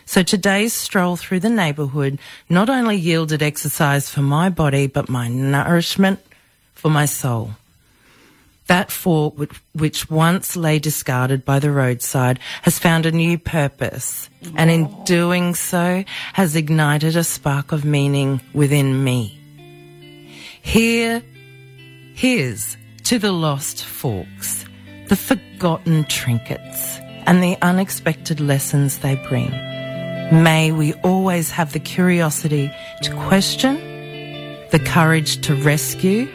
So 0.06 0.22
today's 0.22 0.72
stroll 0.72 1.16
through 1.16 1.40
the 1.40 1.50
neighbourhood 1.50 2.18
not 2.48 2.68
only 2.68 2.96
yielded 2.96 3.42
exercise 3.42 4.08
for 4.08 4.22
my 4.22 4.48
body, 4.48 4.86
but 4.86 5.08
my 5.08 5.28
nourishment 5.28 6.20
for 6.74 6.90
my 6.90 7.06
soul. 7.06 7.52
That 8.66 8.90
fork, 8.90 9.34
which, 9.74 10.10
once 10.10 10.56
lay 10.56 10.80
discarded 10.80 11.44
by 11.44 11.60
the 11.60 11.70
roadside, 11.70 12.40
has 12.62 12.80
found 12.80 13.06
a 13.06 13.12
new 13.12 13.38
purpose, 13.38 14.28
and 14.56 14.70
in 14.70 14.92
doing 15.04 15.54
so, 15.54 16.02
has 16.32 16.56
ignited 16.56 17.14
a 17.14 17.22
spark 17.22 17.70
of 17.70 17.84
meaning 17.84 18.40
within 18.54 19.04
me. 19.04 19.38
Here, 20.62 21.22
here's 22.14 22.76
to 23.04 23.20
the 23.20 23.30
lost 23.30 23.84
forks, 23.84 24.64
the 25.06 25.16
forgotten 25.16 26.02
trinkets, 26.04 26.98
and 27.24 27.40
the 27.40 27.56
unexpected 27.62 28.40
lessons 28.40 28.98
they 28.98 29.14
bring. 29.28 29.50
May 30.42 30.72
we 30.72 30.92
always 31.04 31.52
have 31.52 31.72
the 31.72 31.78
curiosity 31.78 32.72
to 33.02 33.14
question, 33.14 33.76
the 34.72 34.82
courage 34.84 35.40
to 35.42 35.54
rescue, 35.54 36.28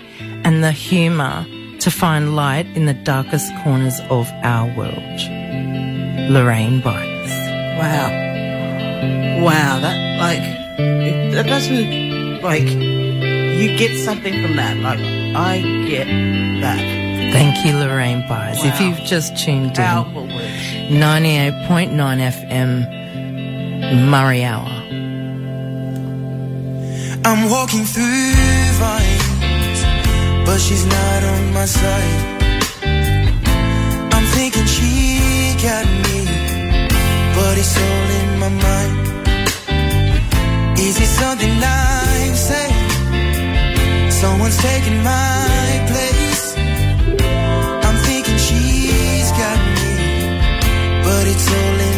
and 0.45 0.63
the 0.63 0.71
humour 0.71 1.45
to 1.81 1.91
find 1.91 2.35
light 2.35 2.67
in 2.75 2.85
the 2.85 2.93
darkest 2.93 3.51
corners 3.63 3.99
of 4.09 4.29
our 4.43 4.67
world. 4.77 5.19
Lorraine 6.31 6.79
Byers. 6.81 7.29
Wow. 7.79 8.09
Wow, 9.43 9.79
that 9.79 9.97
like 10.19 10.41
that 11.33 11.47
doesn't 11.47 12.41
like 12.41 12.69
you 13.61 13.77
get 13.77 13.97
something 14.05 14.33
from 14.41 14.55
that. 14.57 14.77
Like 14.77 14.99
I 15.35 15.61
get 15.89 16.05
that. 16.61 17.01
Thank 17.33 17.65
you, 17.65 17.73
Lorraine 17.77 18.27
Byers. 18.27 18.63
If 18.63 18.79
you've 18.79 18.99
just 18.99 19.35
tuned 19.37 19.69
in, 19.69 19.73
Powerful 19.73 20.27
words. 20.27 20.71
98.9 20.91 21.95
FM, 21.95 22.85
Murri 24.11 24.43
Hour. 24.43 24.67
I'm 27.23 27.49
walking 27.49 27.85
through 27.85 28.33
vines, 28.79 29.30
but 30.51 30.59
she's 30.59 30.85
not 30.85 31.23
on 31.33 31.53
my 31.53 31.65
side. 31.65 32.19
I'm 34.15 34.25
thinking 34.35 34.67
she 34.75 34.91
got 35.67 35.85
me, 36.05 36.19
but 37.37 37.53
it's 37.61 37.75
all 37.85 38.07
in 38.19 38.29
my 38.43 38.51
mind. 38.67 38.93
Is 40.87 40.95
it 41.05 41.11
something 41.21 41.53
I've 41.55 42.37
said? 42.49 42.73
Someone's 44.21 44.59
taking 44.69 44.99
my 45.13 45.69
place. 45.91 46.45
I'm 47.87 47.97
thinking 48.09 48.37
she's 48.47 49.29
got 49.41 49.59
me, 49.77 49.91
but 51.05 51.23
it's 51.33 51.47
all 51.59 51.77
in 51.87 51.90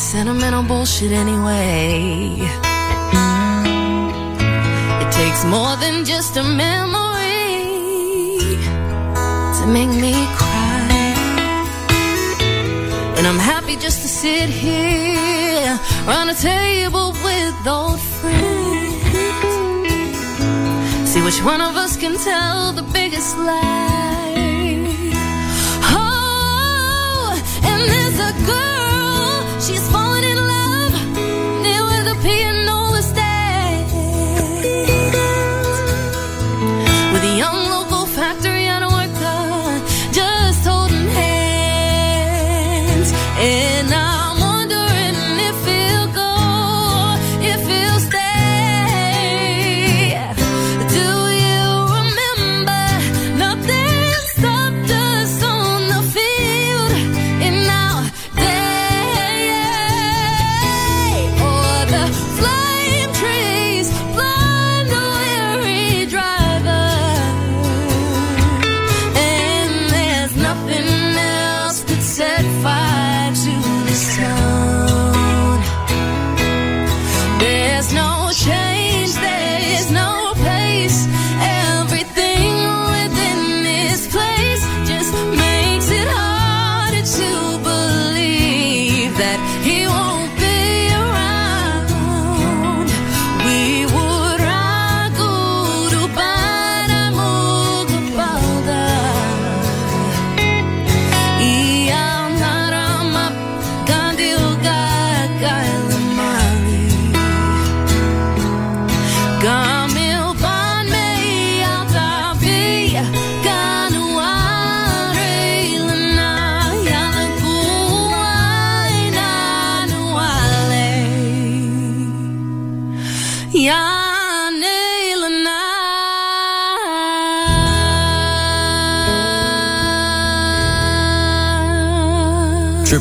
sentimental 0.00 0.62
bullshit 0.62 1.12
anyway. 1.12 2.38
It 5.02 5.12
takes 5.12 5.44
more 5.44 5.76
than 5.76 6.06
just 6.06 6.38
a 6.38 6.42
memory 6.42 7.36
to 9.58 9.66
make 9.66 9.90
me 9.90 10.14
cry. 10.38 11.14
And 13.18 13.26
I'm 13.26 13.38
happy 13.38 13.76
just 13.76 14.00
to 14.00 14.08
sit 14.08 14.48
here 14.48 15.78
on 16.08 16.30
a 16.30 16.34
table 16.34 17.12
with 17.22 17.66
old 17.66 18.00
friends. 18.00 19.04
See 21.10 21.22
which 21.22 21.44
one 21.44 21.60
of 21.60 21.76
us 21.76 21.98
can 21.98 22.16
tell 22.16 22.72
the 22.72 22.86
biggest 22.94 23.36
lie. 23.36 25.12
Oh, 25.92 27.38
and 27.64 27.80
there's 27.90 28.18
a 28.18 28.32
girl 28.46 28.79
she's. 29.70 29.99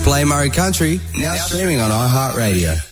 Play 0.03 0.23
Murri 0.23 0.51
Country, 0.51 0.99
now 1.17 1.35
streaming 1.35 1.79
on 1.79 1.91
iHeartRadio. 1.91 2.88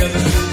together. 0.00 0.49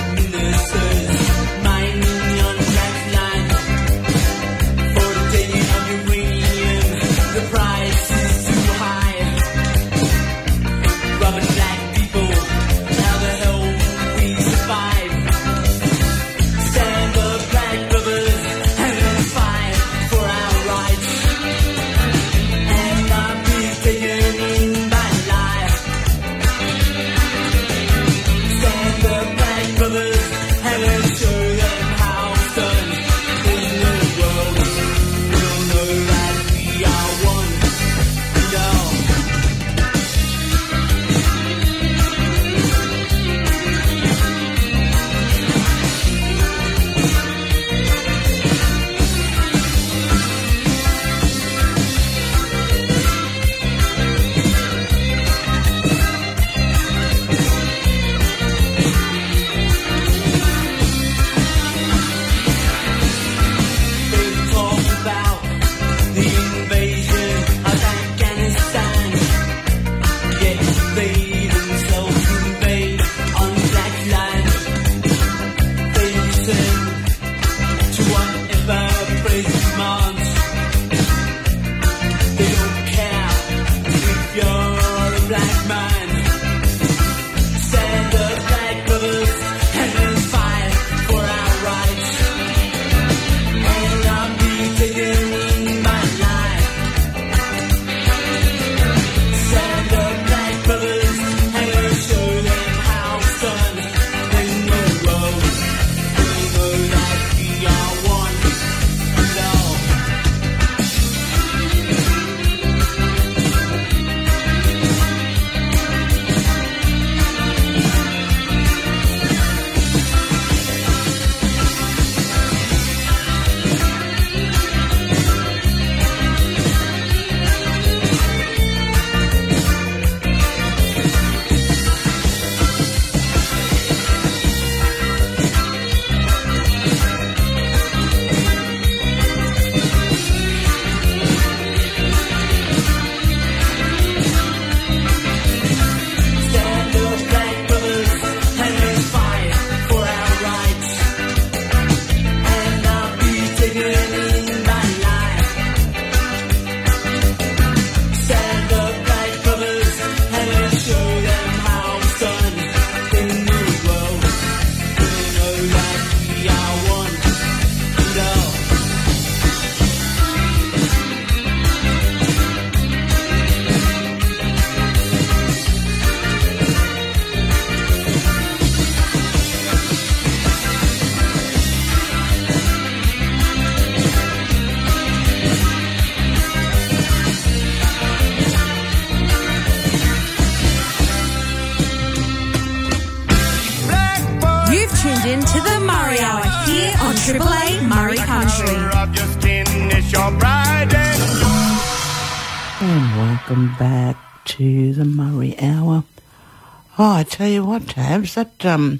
Tell 207.37 207.47
you 207.47 207.63
what, 207.63 207.87
Tabs, 207.87 208.33
that 208.33 208.65
um, 208.65 208.99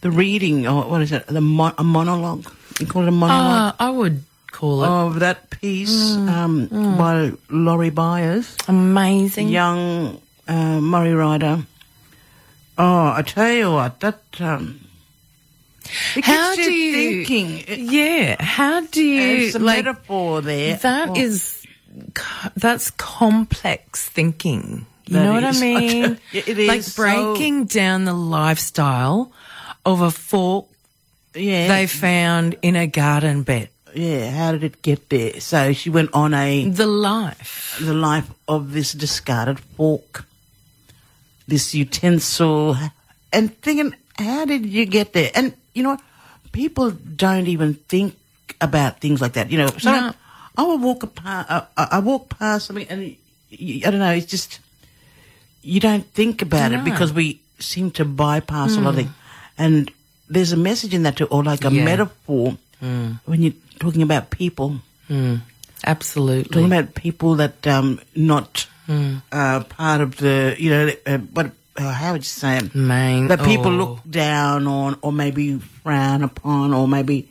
the 0.00 0.10
reading, 0.10 0.66
or 0.66 0.88
what 0.88 1.02
is 1.02 1.12
it, 1.12 1.26
the 1.26 1.42
mo- 1.42 1.74
a 1.76 1.84
monologue? 1.84 2.48
You 2.80 2.86
call 2.86 3.02
it 3.02 3.08
a 3.08 3.12
monologue 3.12 3.74
Uh, 3.78 3.84
I 3.84 3.90
would 3.90 4.24
call 4.50 4.82
it 4.84 4.88
of 4.88 5.20
that 5.20 5.50
piece 5.50 6.16
um, 6.16 6.68
by 6.96 7.32
Laurie 7.50 7.90
Byers, 7.90 8.56
amazing. 8.66 9.48
young 9.48 10.20
uh, 10.48 10.80
Murri 10.80 11.12
writer. 11.16 11.66
Oh, 12.78 13.12
I 13.16 13.22
tell 13.22 13.52
you 13.52 13.72
what, 13.72 14.00
that 14.00 14.22
um, 14.40 14.80
How 16.22 16.54
do 16.54 16.72
you 16.72 17.24
thinking? 17.26 17.92
Yeah, 17.92 18.36
how 18.42 18.80
do 18.86 19.02
you 19.02 19.46
It's 19.48 19.54
a 19.54 19.58
like 19.58 19.84
metaphor 19.84 20.40
there. 20.40 20.76
That 20.76 21.10
Oh. 21.10 21.14
is, 21.16 21.66
that's 22.56 22.90
complex 22.92 24.08
thinking. 24.08 24.86
You 25.06 25.18
know 25.18 25.32
what 25.32 25.44
I 25.44 25.52
mean? 25.60 26.18
It 26.32 26.58
like 26.66 26.78
is 26.80 26.94
so- 26.94 27.02
breaking 27.02 27.66
down 27.66 28.04
the 28.04 28.14
lifestyle 28.14 29.32
of 29.84 30.00
a 30.00 30.10
fork 30.10 30.66
yeah, 31.34 31.68
they 31.68 31.86
found 31.86 32.56
in 32.62 32.76
a 32.76 32.86
garden 32.86 33.42
bed. 33.42 33.68
yeah. 33.94 34.30
How 34.30 34.52
did 34.52 34.64
it 34.64 34.80
get 34.82 35.10
there? 35.10 35.38
So 35.40 35.72
she 35.74 35.90
went 35.90 36.10
on 36.14 36.32
a 36.34 36.64
The 36.68 36.86
life. 36.86 37.76
the 37.80 37.92
life 37.94 38.30
of 38.48 38.72
this 38.72 38.92
discarded 38.92 39.60
fork, 39.76 40.24
this 41.46 41.74
utensil, 41.74 42.76
and 43.32 43.54
thinking, 43.62 43.94
how 44.18 44.44
did 44.46 44.64
you 44.66 44.86
get 44.86 45.12
there? 45.12 45.30
And 45.34 45.52
you 45.74 45.82
know? 45.82 45.98
People 46.52 46.90
don't 46.90 47.48
even 47.48 47.74
think 47.74 48.16
about 48.62 49.00
things 49.00 49.20
like 49.20 49.34
that. 49.34 49.50
You 49.50 49.58
know, 49.58 49.68
so 49.76 49.90
No. 49.92 50.12
I 50.56 50.62
will 50.62 50.78
walk 50.78 51.14
past, 51.14 51.50
I, 51.76 51.88
I 51.92 51.98
walk 51.98 52.30
past 52.30 52.66
something, 52.68 52.88
and 52.88 53.14
I 53.52 53.90
don't 53.90 53.98
know. 54.00 54.12
It's 54.12 54.24
just 54.24 54.60
you 55.66 55.80
don't 55.80 56.06
think 56.14 56.42
about 56.42 56.72
it 56.72 56.84
because 56.84 57.12
we 57.12 57.40
seem 57.58 57.90
to 57.98 58.04
bypass 58.04 58.76
a 58.76 58.80
lot 58.80 58.90
of 58.90 58.96
things. 58.96 59.10
And 59.58 59.90
there's 60.28 60.52
a 60.52 60.56
message 60.56 60.92
in 60.94 61.02
that 61.04 61.16
too, 61.16 61.26
or 61.26 61.42
like 61.42 61.64
a 61.64 61.72
Yeah. 61.72 61.84
metaphor 61.84 62.56
when 63.26 63.42
you're 63.42 63.58
talking 63.80 64.02
about 64.02 64.30
people 64.30 64.80
Absolutely. 65.84 66.50
talking 66.52 66.66
about 66.72 66.94
people 66.94 67.34
that 67.36 67.66
um 67.66 68.00
not 68.14 68.66
uh, 68.88 69.60
part 69.64 70.00
of 70.00 70.16
the 70.18 70.54
you 70.58 70.70
know 70.70 70.90
uh, 71.06 71.18
what 71.34 71.50
uh, 71.76 71.92
how 71.92 72.12
would 72.12 72.22
you 72.22 72.34
say 72.42 72.58
it 72.58 72.74
Main. 72.74 73.26
that 73.28 73.42
people 73.42 73.72
oh. 73.72 73.76
look 73.82 74.10
down 74.10 74.66
on 74.66 74.96
or 75.02 75.12
maybe 75.12 75.58
frown 75.82 76.22
upon 76.22 76.72
or 76.72 76.86
maybe 76.88 77.28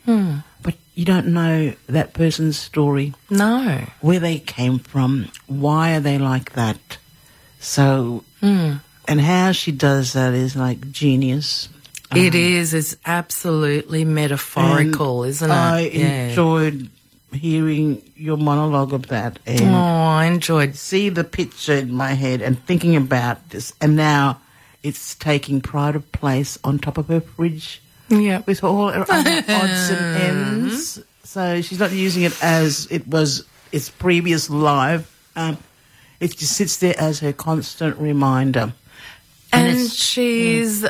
but 0.62 0.76
you 0.96 1.06
don't 1.06 1.28
know 1.28 1.74
that 1.88 2.14
person's 2.14 2.58
story 2.58 3.14
No. 3.30 3.86
where 4.02 4.20
they 4.20 4.40
came 4.40 4.80
from 4.80 5.30
why 5.48 5.96
are 5.96 6.00
they 6.02 6.18
like 6.18 6.54
that 6.54 6.98
so 7.66 8.24
and 9.08 9.20
how 9.22 9.52
she 9.52 9.72
does 9.72 10.14
that 10.14 10.34
is 10.34 10.56
like 10.56 10.92
genius 10.92 11.70
It 12.16 12.36
is. 12.36 12.74
It's 12.74 12.96
absolutely 13.06 14.06
metaphorical, 14.06 15.24
isn't 15.26 15.50
it? 15.50 15.54
I 15.54 15.80
Yeah. 15.92 16.28
enjoyed 16.30 16.90
hearing 17.34 18.02
your 18.16 18.38
monologue 18.38 18.94
of 18.94 19.08
that 19.08 19.40
and 19.46 19.74
Oh, 19.76 20.14
I 20.22 20.26
enjoyed. 20.26 20.76
see 20.76 21.10
the 21.10 21.24
picture 21.26 21.74
in 21.74 21.92
my 21.92 22.14
head 22.14 22.42
and 22.42 22.56
thinking 22.66 22.96
about 22.96 23.50
this, 23.50 23.74
and 23.82 23.96
now 23.98 24.40
it's 24.84 25.16
taking 25.16 25.60
pride 25.62 25.96
of 25.98 26.10
place 26.14 26.58
on 26.64 26.80
top 26.80 26.98
of 26.98 27.08
her 27.10 27.20
fridge 27.22 27.82
Yeah. 28.08 28.42
with 28.46 28.64
all 28.64 28.90
her 28.92 29.04
other 29.10 29.44
odds 29.50 29.90
and 29.90 30.16
ends. 30.16 31.00
So 31.24 31.62
she's 31.62 31.80
not 31.80 31.92
using 31.92 32.24
it 32.24 32.38
as 32.42 32.88
it 32.92 33.08
was 33.08 33.44
its 33.74 33.90
previous 33.90 34.50
life. 34.50 35.04
Um, 35.36 35.58
it 36.26 36.38
just 36.38 36.54
sits 36.58 36.78
there 36.78 36.96
as 37.00 37.20
her 37.20 37.34
constant 37.34 37.98
reminder. 37.98 38.74
And, 39.54 39.68
it's- 39.70 39.94
she's 39.94 40.86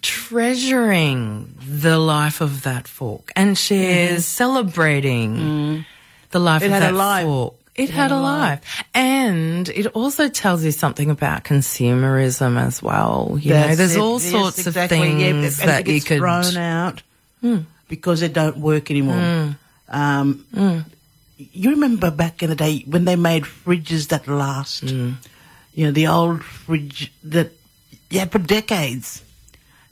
treasuring 0.00 1.54
the 1.66 1.98
life 1.98 2.40
of 2.40 2.62
that 2.62 2.86
fork, 2.88 3.32
and 3.36 3.56
she's 3.58 4.24
celebrating 4.26 5.84
the 6.30 6.38
life 6.38 6.62
Mm-hmm. 6.62 6.72
It 6.72 6.76
of 6.76 6.82
had 6.82 6.90
a 6.90 6.92
that 6.92 6.98
life. 6.98 7.24
fork. 7.26 7.54
It, 7.74 7.90
had, 7.90 8.10
a 8.10 8.16
life. 8.20 8.60
and 8.92 9.68
it 9.68 9.86
also 9.94 10.28
tells 10.28 10.64
you 10.64 10.72
something 10.72 11.10
about 11.10 11.44
consumerism 11.44 12.58
as 12.60 12.82
well. 12.82 13.38
You 13.40 13.52
know, 13.54 13.74
there's 13.76 13.94
it. 13.94 14.00
all 14.00 14.20
Yes, 14.20 14.30
sorts 14.32 14.66
exactly. 14.66 14.98
of 14.98 15.04
Yeah, 15.20 15.26
things 15.30 15.60
and 15.60 15.68
that 15.68 15.86
it 15.88 15.94
you 15.94 16.00
could. 16.00 16.18
thrown 16.18 16.56
out 16.56 17.02
because 17.88 18.18
they 18.20 18.28
don't 18.28 18.56
work 18.58 18.90
anymore. 18.90 19.54
Um, 19.88 20.44
You 21.38 21.70
remember 21.70 22.10
back 22.10 22.42
in 22.42 22.50
the 22.50 22.56
day 22.56 22.84
when 22.86 23.04
they 23.04 23.16
made 23.16 23.44
fridges 23.44 24.08
that 24.08 24.26
last? 24.26 24.84
Mm. 24.84 25.14
You 25.72 25.86
know, 25.86 25.92
the 25.92 26.08
old 26.08 26.42
fridge 26.42 27.12
that 27.22 27.52
yeah, 28.10 28.24
for 28.24 28.38
decades. 28.38 29.22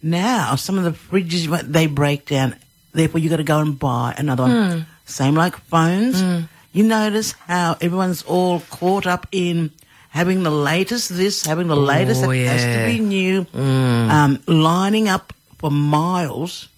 Now, 0.03 0.57
some 0.57 0.79
of 0.79 0.85
the 0.85 0.91
fridges 0.93 1.47
they 1.63 1.87
break 1.87 2.27
down. 2.27 2.57
Therefore, 2.93 3.21
you 3.21 3.29
got 3.29 3.37
to 3.37 3.45
go 3.45 3.61
and 3.61 3.79
buy 3.79 4.15
another 4.17 4.45
one. 4.45 4.71
Hmm. 4.71 4.81
Same 5.05 5.35
like 5.35 5.57
phones. 5.57 6.21
Hmm. 6.21 6.41
You 6.73 6.85
notice 6.85 7.33
how 7.33 7.77
everyone's 7.81 8.23
all 8.23 8.61
caught 8.61 9.07
up 9.07 9.27
in 9.33 9.71
having 10.11 10.43
the 10.43 10.51
latest 10.51 11.15
this, 11.15 11.45
having 11.45 11.69
the 11.69 11.77
latest 11.77 12.25
Oh, 12.25 12.29
that 12.29 12.37
has 12.37 12.65
to 12.65 12.93
be 12.93 13.05
new, 13.05 13.43
hmm. 13.43 14.11
um, 14.11 14.43
lining 14.47 15.09
up 15.09 15.33
for 15.59 15.71
miles. 15.71 16.69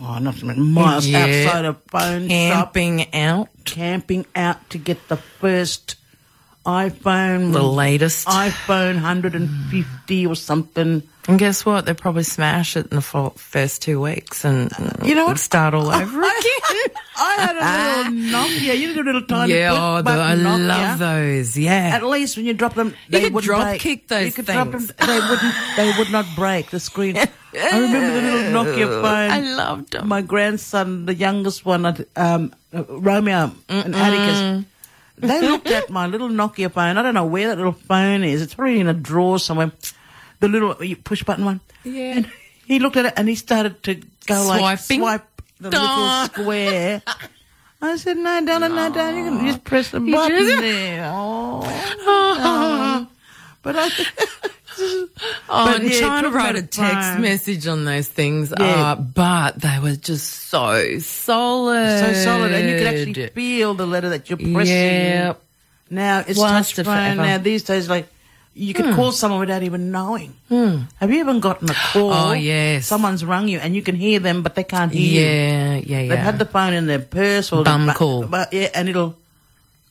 Oh, 0.00 0.18
not 0.18 0.34
miles 0.58 1.06
Yeah. 1.06 1.20
outside 1.46 1.64
a 1.64 1.74
phone 1.90 2.28
shop 2.28 2.76
out 3.14 3.48
camping 3.64 4.26
out 4.34 4.68
to 4.70 4.78
get 4.78 5.08
the 5.08 5.16
first 5.16 5.96
iPhone, 6.66 7.52
the 7.52 7.62
latest. 7.62 8.26
iPhone 8.26 8.94
150 8.96 10.26
or 10.26 10.34
something. 10.34 11.02
And 11.28 11.38
guess 11.38 11.64
what? 11.66 11.86
They 11.86 11.94
probably 11.94 12.22
smash 12.22 12.76
it 12.76 12.86
in 12.90 12.96
the 12.96 13.32
first 13.36 13.82
two 13.82 14.00
weeks 14.00 14.44
and 14.44 14.70
You 15.04 15.14
know 15.14 15.26
what? 15.26 15.38
start 15.38 15.74
all 15.74 15.88
over 15.88 16.20
again. 16.22 16.90
I 17.18 17.34
had 17.38 17.56
a 17.56 18.10
little 18.10 18.22
Nokia. 18.32 18.78
You 18.78 18.88
know, 18.88 18.94
the 18.94 19.02
little 19.02 19.26
tiny 19.26 19.54
yeah, 19.54 19.72
oh, 19.72 20.02
the, 20.02 20.10
I 20.10 20.34
Nokia. 20.36 20.66
love 20.68 20.98
those. 20.98 21.56
Yeah. 21.56 21.90
At 21.94 22.04
least 22.04 22.36
when 22.36 22.46
you 22.46 22.52
drop 22.54 22.74
them, 22.74 22.94
they 23.08 23.22
could 23.22 23.32
wouldn't 23.34 23.46
drop 23.48 23.62
break. 23.62 23.80
kick 23.80 24.08
those 24.08 24.26
you 24.26 24.32
could 24.32 24.46
drop 24.46 24.70
them, 24.70 24.80
things. 24.80 24.92
they 25.06 25.18
wouldn't. 25.20 25.54
They 25.76 25.92
would 25.98 26.10
not 26.12 26.26
break 26.36 26.70
the 26.70 26.78
screen. 26.80 27.16
I 27.18 27.28
remember 27.78 28.20
the 28.20 28.22
little 28.22 28.64
Nokia 28.64 29.02
phone. 29.02 29.30
I 29.30 29.40
loved 29.40 29.92
them. 29.92 30.08
my 30.08 30.20
grandson, 30.22 31.06
the 31.06 31.14
youngest 31.14 31.64
one, 31.64 31.86
um, 32.16 32.54
uh, 32.74 32.84
Romeo 32.88 33.50
and 33.70 33.94
Atticus, 33.96 34.64
they 35.18 35.40
looked 35.40 35.68
at 35.68 35.88
my 35.88 36.06
little 36.06 36.28
Nokia 36.28 36.70
phone. 36.70 36.98
I 36.98 37.02
don't 37.02 37.14
know 37.14 37.24
where 37.24 37.48
that 37.48 37.56
little 37.56 37.72
phone 37.72 38.22
is. 38.24 38.42
It's 38.42 38.52
probably 38.54 38.78
in 38.80 38.88
a 38.88 38.94
drawer 38.94 39.38
somewhere. 39.38 39.72
The 40.40 40.48
little 40.48 40.74
push 41.04 41.22
button 41.24 41.44
one. 41.44 41.60
Yeah. 41.84 42.16
And 42.16 42.30
he 42.66 42.78
looked 42.78 42.96
at 42.96 43.06
it 43.06 43.14
and 43.16 43.28
he 43.28 43.34
started 43.34 43.82
to 43.84 43.94
go 44.26 44.44
like 44.46 44.78
Swiping? 44.78 45.00
swipe 45.00 45.26
the 45.60 45.70
Aw. 45.74 46.28
little 46.30 46.42
square. 46.44 47.02
I 47.82 47.96
said, 47.98 48.16
no, 48.16 48.44
darling, 48.44 48.74
no, 48.74 48.90
darling, 48.92 49.24
you 49.24 49.30
can 49.30 49.46
just 49.46 49.62
press 49.64 49.90
the 49.90 50.00
button 50.00 50.36
just- 50.38 50.60
there. 50.60 51.10
Oh. 52.08 53.06
But 53.62 53.76
I, 53.76 53.90
Oh, 54.78 55.08
But 55.48 55.82
yeah, 55.84 56.00
trying 56.00 56.22
to 56.24 56.30
write 56.30 56.54
a 56.56 56.62
text 56.62 57.08
phone. 57.12 57.22
message 57.22 57.66
on 57.66 57.84
those 57.86 58.08
things, 58.08 58.52
Yeah. 58.58 58.92
uh, 58.92 58.94
but 58.96 59.58
they 59.60 59.78
were 59.82 59.96
just 59.96 60.26
so 60.50 60.98
solid. 60.98 61.98
so 62.06 62.12
solid, 62.24 62.52
and 62.52 62.68
you 62.68 62.76
could 62.76 62.86
actually 62.86 63.28
feel 63.30 63.72
the 63.74 63.86
letter 63.86 64.10
that 64.10 64.28
you're 64.28 64.36
pressing. 64.36 64.66
Yep. 64.66 65.42
Now 65.88 66.24
it's 66.26 66.38
Last 66.38 66.76
touch 66.76 66.84
phone. 66.84 67.16
Now 67.16 67.38
these 67.38 67.62
days, 67.62 67.88
like 67.88 68.06
you 68.56 68.72
could 68.72 68.86
hmm. 68.86 68.94
call 68.96 69.12
someone 69.12 69.40
without 69.40 69.62
even 69.62 69.92
knowing. 69.92 70.32
Hmm. 70.48 70.88
Have 70.96 71.12
you 71.12 71.20
even 71.20 71.40
gotten 71.40 71.68
a 71.68 71.74
call? 71.74 72.12
Oh, 72.12 72.32
yes. 72.32 72.86
Someone's 72.86 73.22
rung 73.22 73.48
you, 73.48 73.58
and 73.58 73.76
you 73.76 73.82
can 73.82 73.94
hear 73.94 74.18
them, 74.18 74.42
but 74.42 74.54
they 74.54 74.64
can't 74.64 74.90
hear 74.90 75.04
you. 75.04 75.20
Yeah, 75.20 75.74
yeah, 75.76 76.00
yeah. 76.00 76.08
They've 76.08 76.24
had 76.24 76.38
the 76.38 76.46
phone 76.46 76.72
in 76.72 76.86
their 76.86 77.00
purse 77.00 77.52
or 77.52 77.64
Bum 77.64 77.84
the, 77.84 77.92
call. 77.92 78.24
but 78.24 78.54
yeah, 78.54 78.72
and 78.72 78.88
it'll 78.88 79.14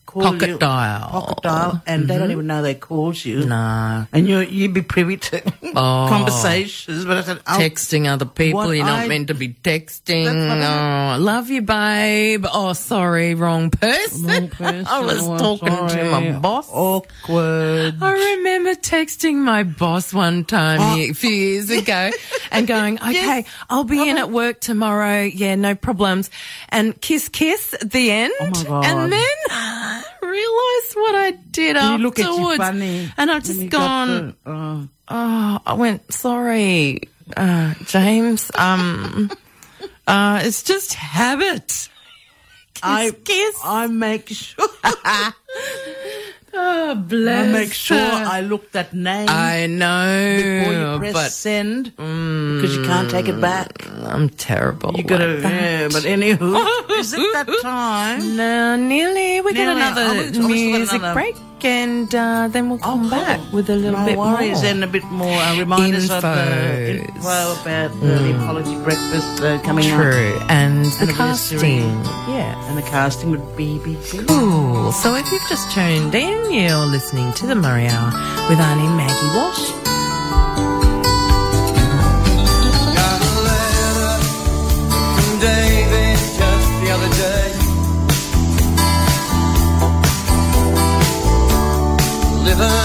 Pocket 0.05 0.47
you, 0.49 0.57
dial. 0.57 1.09
pocket 1.09 1.41
dial, 1.43 1.81
and 1.85 2.07
they 2.07 2.13
don't 2.15 2.23
mm-hmm. 2.23 2.31
even 2.31 2.47
know 2.47 2.61
they 2.61 2.75
called 2.75 3.23
you. 3.25 3.45
Nah. 3.45 4.05
and 4.13 4.27
you 4.29 4.39
you'd 4.39 4.73
be 4.73 4.81
privy 4.81 5.17
to 5.17 5.41
Oh. 5.75 6.05
conversations. 6.09 7.03
But 7.03 7.17
I 7.17 7.21
said, 7.21 7.39
oh, 7.45 7.57
texting 7.59 8.07
other 8.07 8.25
people. 8.25 8.73
You're 8.73 8.85
not 8.85 8.99
I- 9.03 9.07
meant 9.09 9.27
to 9.27 9.33
be 9.33 9.49
texting. 9.49 10.27
Oh, 10.27 10.49
I- 10.49 11.15
I 11.15 11.17
love 11.17 11.49
you, 11.49 11.61
babe. 11.63 12.45
Oh, 12.51 12.71
sorry, 12.73 13.35
wrong 13.35 13.69
person. 13.71 14.23
wrong 14.25 14.47
person. 14.55 14.87
I 14.87 15.01
was 15.01 15.19
Oh, 15.21 15.37
talking 15.37 15.69
sorry. 15.75 16.03
to 16.03 16.09
my 16.11 16.31
boss. 16.39 16.69
Awkward. 16.71 17.95
I 18.01 18.11
remember 18.37 18.75
texting 18.75 19.35
my 19.35 19.63
boss 19.63 20.13
one 20.13 20.45
time 20.45 20.79
Oh. 20.81 20.95
a 20.97 21.13
few 21.13 21.29
years 21.29 21.69
ago 21.69 22.11
and 22.51 22.67
going, 22.67 22.97
okay, 23.01 23.45
I'll 23.69 23.83
be 23.83 24.01
in 24.09 24.17
uh-huh. 24.17 24.27
at 24.27 24.31
work 24.31 24.59
tomorrow. 24.61 25.23
Yeah, 25.23 25.55
no 25.55 25.75
problems. 25.75 26.29
And 26.69 26.99
kiss, 27.01 27.27
kiss 27.29 27.73
at 27.73 27.91
the 27.91 28.11
end. 28.11 28.33
Oh. 28.67 28.81
And 28.83 29.11
then 29.11 29.94
realised 30.25 30.95
what 30.95 31.15
I 31.15 31.31
did 31.51 31.75
you 31.75 31.97
look 31.97 32.19
at 32.19 32.25
you 32.25 32.57
funny 32.57 33.11
and 33.17 33.31
I've 33.31 33.43
just 33.43 33.69
gone. 33.69 34.07
The, 34.07 34.35
oh. 34.45 34.87
oh. 35.07 35.61
I 35.65 35.73
went 35.73 36.13
sorry, 36.13 37.01
uh, 37.35 37.73
James. 37.85 38.51
Um, 38.55 39.31
uh, 40.07 40.41
it's 40.43 40.63
just 40.63 40.93
habit. 40.93 41.89
Kiss, 42.75 42.83
I 42.83 43.11
kiss. 43.11 43.59
I 43.63 43.87
make 43.87 44.29
sure. 44.29 44.67
Oh, 46.57 46.95
bless. 46.95 47.45
I'll 47.47 47.51
make 47.51 47.73
sure 47.73 47.97
I 47.97 48.41
look 48.41 48.71
that 48.71 48.93
name. 48.93 49.27
I 49.29 49.67
know. 49.67 50.37
Before 50.37 50.73
you 50.73 50.99
press 50.99 51.13
but, 51.13 51.31
send, 51.31 51.95
mm, 51.97 52.61
because 52.61 52.77
you 52.77 52.83
can't 52.83 53.09
take 53.09 53.27
it 53.27 53.39
back. 53.41 53.73
Mm, 53.79 54.07
I'm 54.13 54.29
terrible. 54.29 54.93
You 54.95 55.03
gotta, 55.03 55.27
like 55.35 55.43
yeah, 55.43 55.87
but 55.91 56.03
anywho, 56.03 56.89
is 56.99 57.13
it 57.13 57.19
that 57.33 57.47
time? 57.61 58.35
No, 58.37 58.75
nearly. 58.77 59.41
We 59.41 59.51
nearly. 59.51 59.81
Oh, 59.81 59.93
got 59.93 59.97
another 59.97 60.47
music 60.47 61.01
another. 61.01 61.13
break 61.13 61.35
and 61.65 62.13
uh, 62.13 62.47
then 62.49 62.69
we'll 62.69 62.79
come 62.79 62.99
oh, 62.99 63.01
cool. 63.01 63.09
back 63.09 63.39
with 63.51 63.69
a 63.69 63.75
little 63.75 63.99
no 63.99 64.05
bit 64.05 64.17
worries. 64.17 64.61
more. 64.61 64.71
and 64.71 64.83
a 64.83 64.87
bit 64.87 65.03
more 65.05 65.35
uh, 65.35 65.57
reminders 65.57 66.09
Infos. 66.09 66.17
of 66.17 66.21
the 66.21 66.99
info 67.01 67.61
about 67.61 67.91
mm. 67.91 67.99
the 67.99 68.35
apology 68.35 68.75
breakfast 68.83 69.41
uh, 69.41 69.59
coming 69.61 69.83
True. 69.85 69.95
up. 69.95 70.13
True, 70.13 70.39
and, 70.49 70.85
and, 70.85 71.09
the 71.09 71.13
casting. 71.13 71.89
Yeah, 72.29 72.69
and 72.69 72.77
the 72.77 72.83
casting 72.83 73.31
would 73.31 73.57
be 73.57 73.75
Cool. 74.27 74.91
So 74.91 75.15
if 75.15 75.31
you've 75.31 75.47
just 75.49 75.71
tuned 75.71 76.15
in, 76.15 76.51
you're 76.51 76.85
listening 76.85 77.33
to 77.33 77.47
the 77.47 77.55
Murri 77.55 77.89
Hour 77.89 78.11
with 78.49 78.59
Arnie 78.59 78.95
Maggie 78.95 79.35
Walsh. 79.35 79.84
river. 92.57 92.84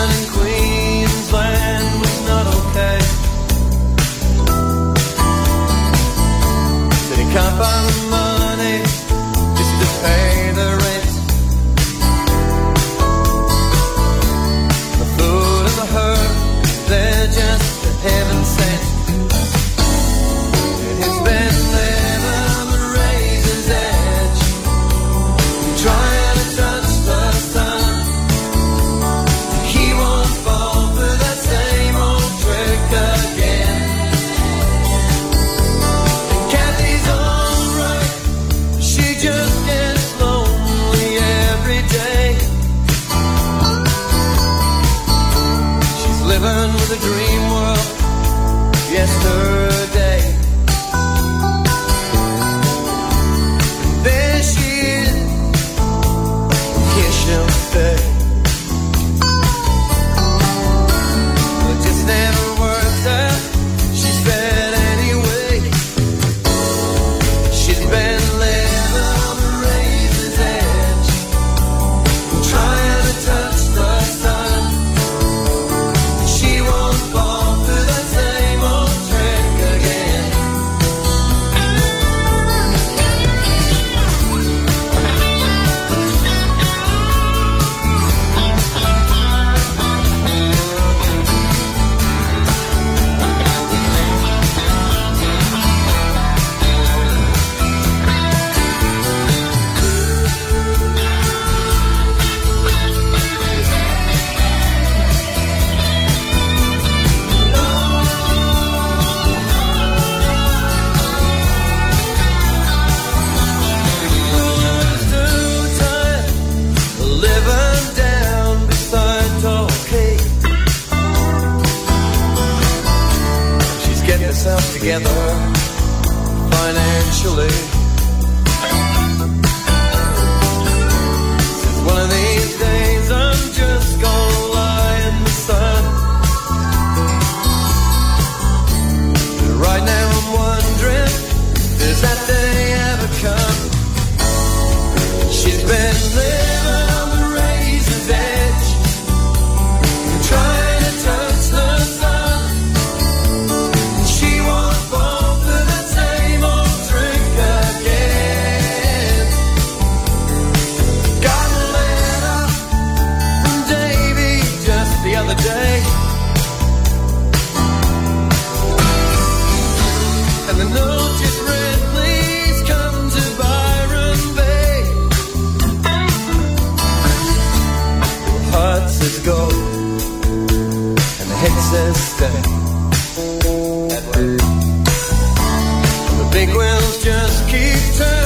The 186.19 186.29
big 186.33 186.49
wheels 186.49 187.05
just 187.05 187.49
keep 187.49 187.97
turning. 187.99 188.20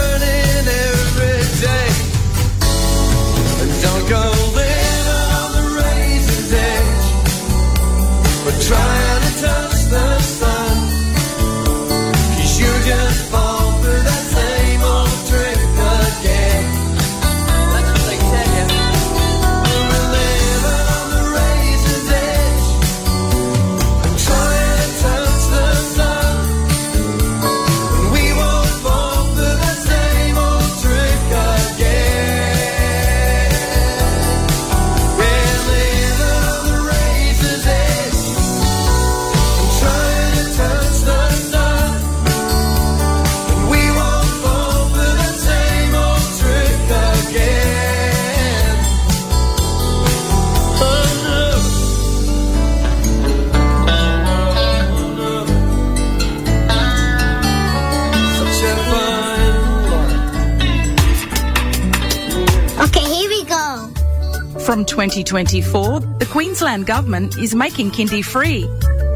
From 64.84 65.06
2024, 65.06 66.00
the 66.18 66.26
Queensland 66.26 66.84
Government 66.84 67.38
is 67.38 67.54
making 67.54 67.90
kindy 67.92 68.22
free 68.22 68.64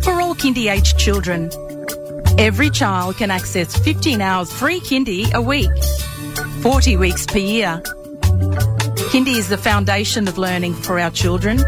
for 0.01 0.19
all 0.19 0.35
kindy 0.35 0.73
aged 0.73 0.99
children. 0.99 1.51
Every 2.39 2.71
child 2.71 3.19
can 3.19 3.31
access 3.31 3.79
15 3.79 4.23
hours 4.23 4.51
free 4.51 4.81
kindy 4.81 5.31
a 5.35 5.43
week, 5.43 5.69
40 6.63 6.97
weeks 6.97 7.27
per 7.27 7.37
year. 7.37 7.83
Kindy 9.13 9.37
is 9.37 9.51
the 9.51 9.59
foundation 9.59 10.27
of 10.27 10.39
learning 10.39 10.73
for 10.73 10.99
our 10.99 11.11
children. 11.11 11.59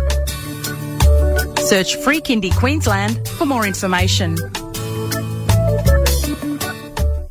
Search 1.59 1.97
Free 1.97 2.23
Kindy 2.23 2.57
Queensland 2.57 3.29
for 3.29 3.45
more 3.45 3.67
information. 3.67 4.39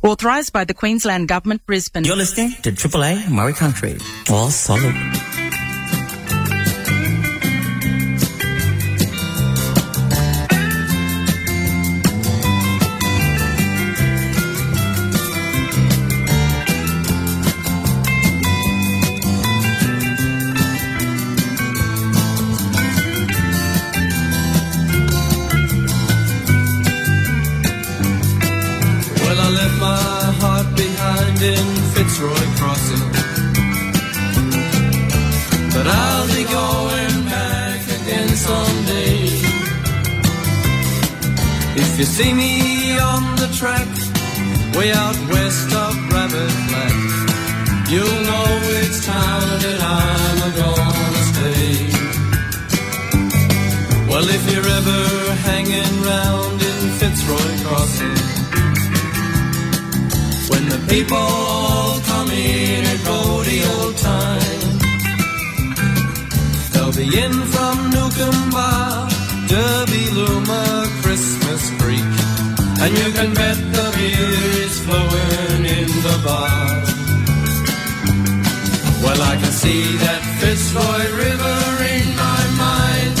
Authorised 0.02 0.52
by 0.52 0.62
the 0.64 0.74
Queensland 0.74 1.26
Government, 1.26 1.66
Brisbane. 1.66 2.04
You're 2.04 2.14
listening 2.14 2.52
to 2.62 2.70
Triple 2.70 3.02
A 3.02 3.16
Murri 3.24 3.56
Country. 3.56 3.98
All 4.30 4.50
solid. 4.50 4.94
That 80.72 81.10
River 81.24 81.60
in 81.96 82.08
my 82.14 82.42
mind. 82.64 83.16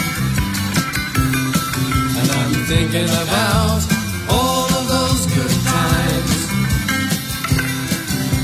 And 2.18 2.28
I'm 2.38 2.54
thinking 2.70 3.10
about 3.24 3.80
all 4.30 4.68
of 4.78 4.84
those 4.94 5.22
good 5.34 5.56
times. 5.66 6.36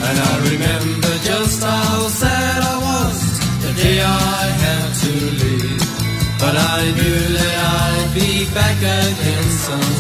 And 0.07 0.17
I 0.19 0.33
remember 0.51 1.13
just 1.23 1.63
how 1.63 2.09
sad 2.09 2.63
I 2.63 2.77
was 2.89 3.19
the 3.63 3.73
day 3.83 4.01
I 4.03 4.45
had 4.65 4.91
to 5.03 5.13
leave. 5.41 5.83
But 6.41 6.55
I 6.57 6.81
knew 6.97 7.21
that 7.39 7.55
I'd 7.79 8.11
be 8.15 8.45
back 8.55 8.79
again 8.79 9.49
sometime. 9.67 9.96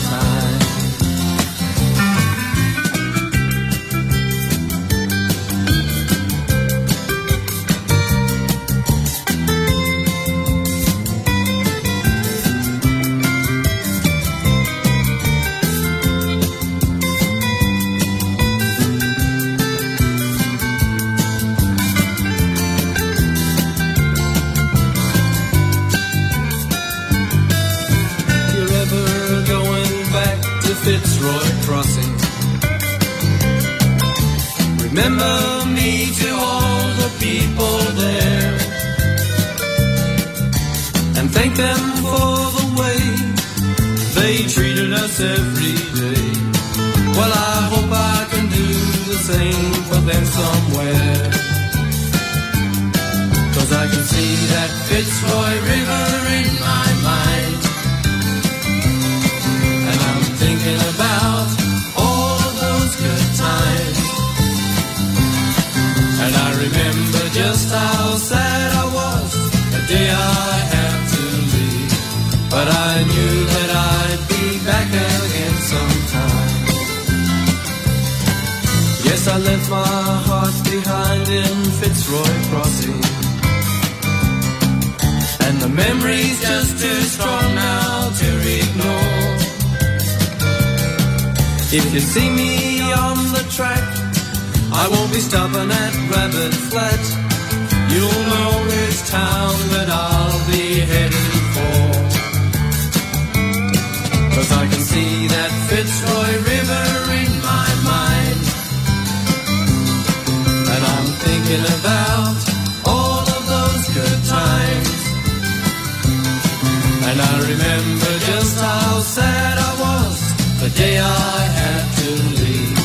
Remember 117.56 118.12
just 118.30 118.60
how 118.60 119.00
sad 119.00 119.58
I 119.58 119.72
was 119.84 120.16
the 120.60 120.70
day 120.76 120.98
I 120.98 121.40
had 121.60 121.84
to 122.00 122.10
leave. 122.40 122.78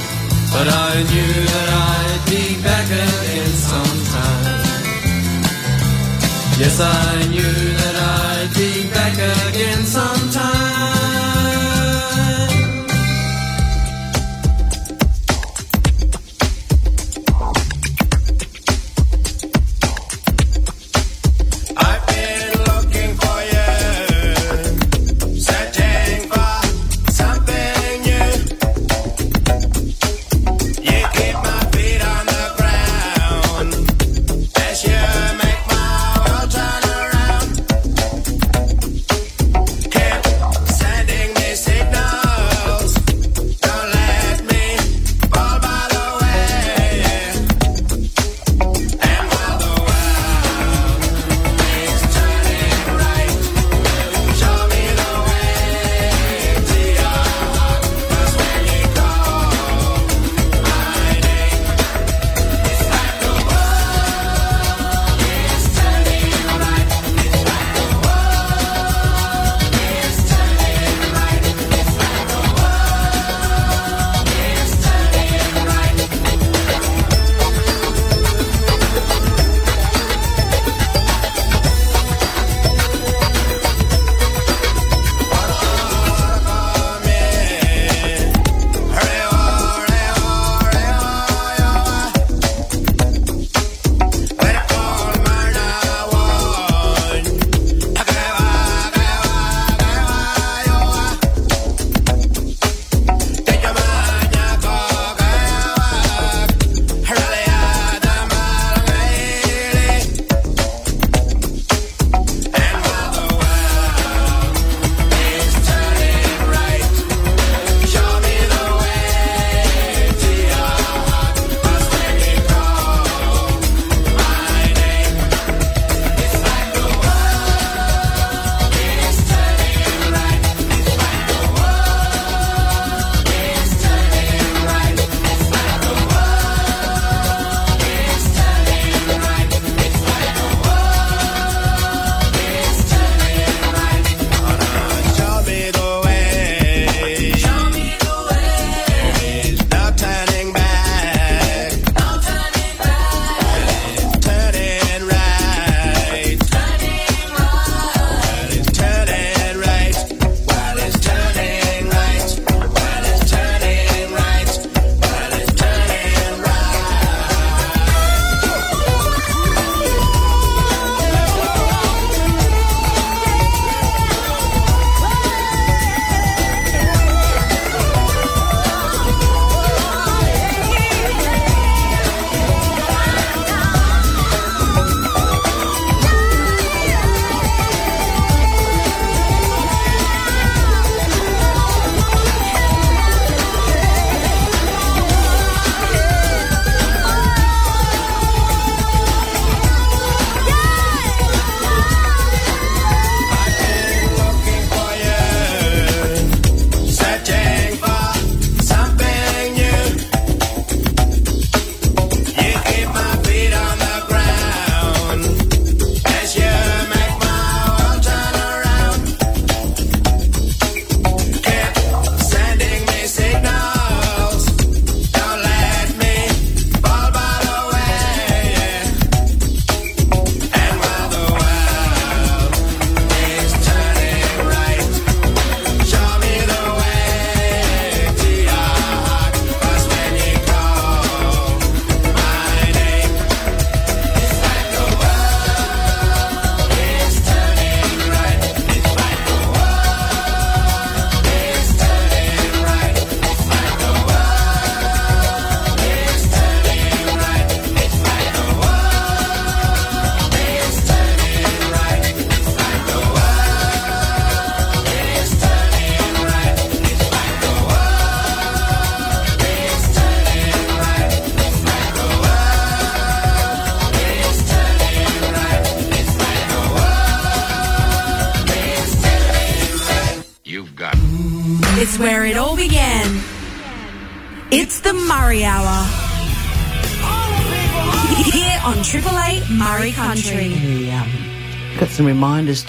But 0.54 0.68
I 0.68 0.94
knew 1.12 1.34
that 1.54 1.70
I'd 1.92 2.24
be 2.32 2.44
back 2.64 2.88
again 2.88 3.54
sometime. 3.72 4.60
Yes, 6.62 6.80
I 6.80 7.28
knew 7.34 7.56
that 7.82 7.96
I'd 7.96 8.52
be 8.56 8.88
back 8.96 9.16
again 9.50 9.84
sometime. 9.86 10.11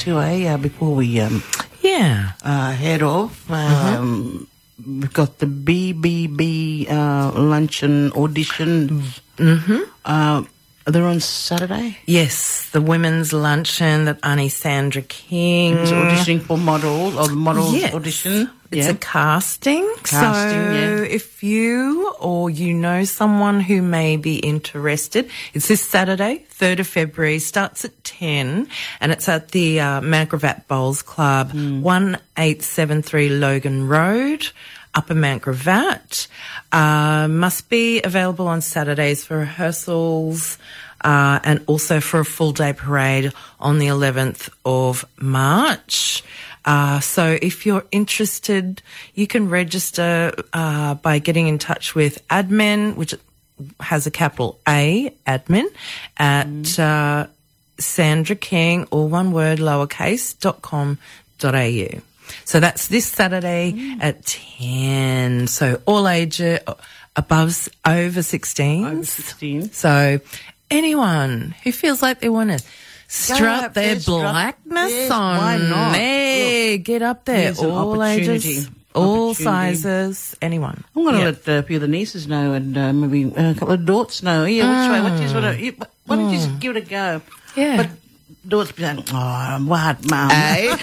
Too, 0.03 0.19
eh? 0.19 0.51
Uh, 0.51 0.59
before 0.59 0.95
we 0.99 1.21
um, 1.23 1.43
Yeah. 1.83 2.35
uh, 2.43 2.73
head 2.75 3.03
off, 3.03 3.47
um, 3.51 4.47
we've 4.85 5.13
got 5.15 5.39
the 5.39 5.47
BBB 5.47 6.91
uh, 6.91 7.31
luncheon 7.39 8.11
auditions. 8.19 9.23
Mm-hmm. 9.39 9.81
Uh, 10.05 10.43
they're 10.91 11.07
on 11.07 11.21
Saturday. 11.23 11.99
Yes, 12.07 12.35
the 12.73 12.81
women's 12.83 13.33
luncheon 13.33 14.07
that 14.07 14.18
Annie 14.23 14.49
Sandra 14.49 15.03
King 15.03 15.77
is 15.79 15.93
auditioning 15.93 16.41
for 16.43 16.59
models 16.59 17.16
or 17.16 17.29
the 17.29 17.35
models 17.37 17.75
Yes. 17.75 17.95
audition. 17.95 18.51
It's 18.70 18.87
yeah. 18.87 18.93
a 18.93 18.97
casting. 18.97 19.85
Casting, 20.03 20.18
so 20.51 20.73
yeah. 20.73 21.03
if 21.05 21.43
you 21.43 22.11
or 22.18 22.49
you 22.49 22.73
know 22.73 23.05
someone 23.05 23.61
who 23.61 23.83
may 23.83 24.16
be 24.16 24.37
interested, 24.39 25.29
it's 25.53 25.68
this 25.68 25.83
Saturday, 25.83 26.47
3rd 26.59 26.81
of 26.81 26.87
February, 26.87 27.39
starts 27.39 27.85
at 27.85 28.03
10 28.05 28.66
and 29.01 29.12
it's 29.12 29.29
at 29.29 29.49
the 29.51 29.79
uh, 29.81 30.01
Mount 30.01 30.31
Gravatt 30.31 30.66
Bowls 30.68 31.03
Club, 31.03 31.51
Hmm. 31.51 31.83
1873 31.83 33.29
Logan 33.31 33.87
Road. 33.89 34.49
Upper 34.95 35.14
Mount 35.14 35.43
Gravatt 35.43 36.27
uh, 36.70 37.27
must 37.27 37.70
be 37.70 38.03
available 38.03 38.47
on 38.47 38.61
Saturdays 38.61 39.25
for 39.25 39.39
rehearsals 39.39 40.59
uh, 41.05 41.41
and 41.45 41.63
also 41.67 42.01
for 42.01 42.21
a 42.21 42.25
full 42.25 42.53
day 42.53 42.73
parade 42.73 43.33
on 43.61 43.79
the 43.79 43.87
11th 43.87 44.49
of 44.65 45.05
March. 45.21 46.23
Uh, 46.65 47.01
so 47.01 47.39
if 47.43 47.67
you're 47.67 47.85
interested, 47.91 48.83
you 49.15 49.27
can 49.27 49.49
register 49.49 50.33
uh, 50.53 50.95
by 50.95 51.19
getting 51.19 51.49
in 51.49 51.59
touch 51.59 51.95
with 51.95 52.27
admin, 52.29 52.95
which 52.97 53.15
has 53.81 54.07
a 54.07 54.11
capital 54.11 54.61
A, 54.69 55.15
admin, 55.27 55.67
at 56.19 56.79
uh, 56.79 57.27
Sandra 57.79 58.37
King, 58.37 58.87
all 58.91 59.09
one 59.09 59.33
word, 59.33 59.59
lowercase, 59.59 60.39
dot 60.39 60.63
com 60.63 60.99
dot 61.39 61.55
au. 61.55 62.01
So 62.45 62.61
that's 62.61 62.89
this 62.89 63.07
Saturday 63.07 63.97
at 64.01 64.25
10. 64.25 65.47
So 65.49 65.81
all 65.87 66.09
age 66.09 66.41
uh, 66.41 66.61
above, 67.17 67.69
over 67.87 68.23
16. 68.23 68.85
Over 68.85 69.05
16. 69.05 69.73
So 69.73 70.21
anyone 70.73 71.55
who 71.64 71.73
feels 71.73 72.03
like 72.03 72.20
they 72.20 72.29
want 72.29 72.51
to 72.51 72.64
strut 73.09 73.75
their 73.75 73.95
there, 73.97 74.01
blackness 74.05 74.91
Yes, 74.91 75.11
on 75.11 75.37
why 75.39 75.57
not? 75.59 75.93
there, 75.93 76.79
get 76.79 77.03
up 77.03 77.25
there. 77.25 77.53
All 77.59 78.03
ages, 78.03 78.68
all 78.95 79.35
sizes, 79.35 80.37
anyone. 80.41 80.83
I'm 80.97 81.03
going 81.03 81.14
to 81.14 81.20
Yeah. 81.20 81.25
let 81.27 81.49
a 81.49 81.62
few 81.62 81.77
of 81.77 81.83
the 81.83 81.89
nieces 81.89 82.27
know 82.27 82.53
and 82.55 82.77
uh, 82.77 82.93
maybe 82.93 83.25
uh, 83.35 83.51
a 83.51 83.55
couple 83.55 83.75
of 83.75 83.85
daughters 83.87 84.23
know. 84.23 84.45
Yeah, 84.45 84.64
which 84.68 84.91
way? 84.93 85.01
What 85.11 85.23
is 85.23 85.35
what? 85.35 85.59
you- 85.61 85.77
Why 86.07 86.16
don't 86.16 86.31
you 86.31 86.37
just 86.39 86.59
give 86.61 86.77
it 86.77 86.85
a 86.87 86.89
go? 86.89 87.20
Yeah. 87.57 87.77
But 87.77 87.91
daughters 88.49 88.73
be 88.73 88.83
saying, 88.83 89.05
"Oh, 89.12 89.59
what, 89.66 90.05
mum?" 90.11 90.31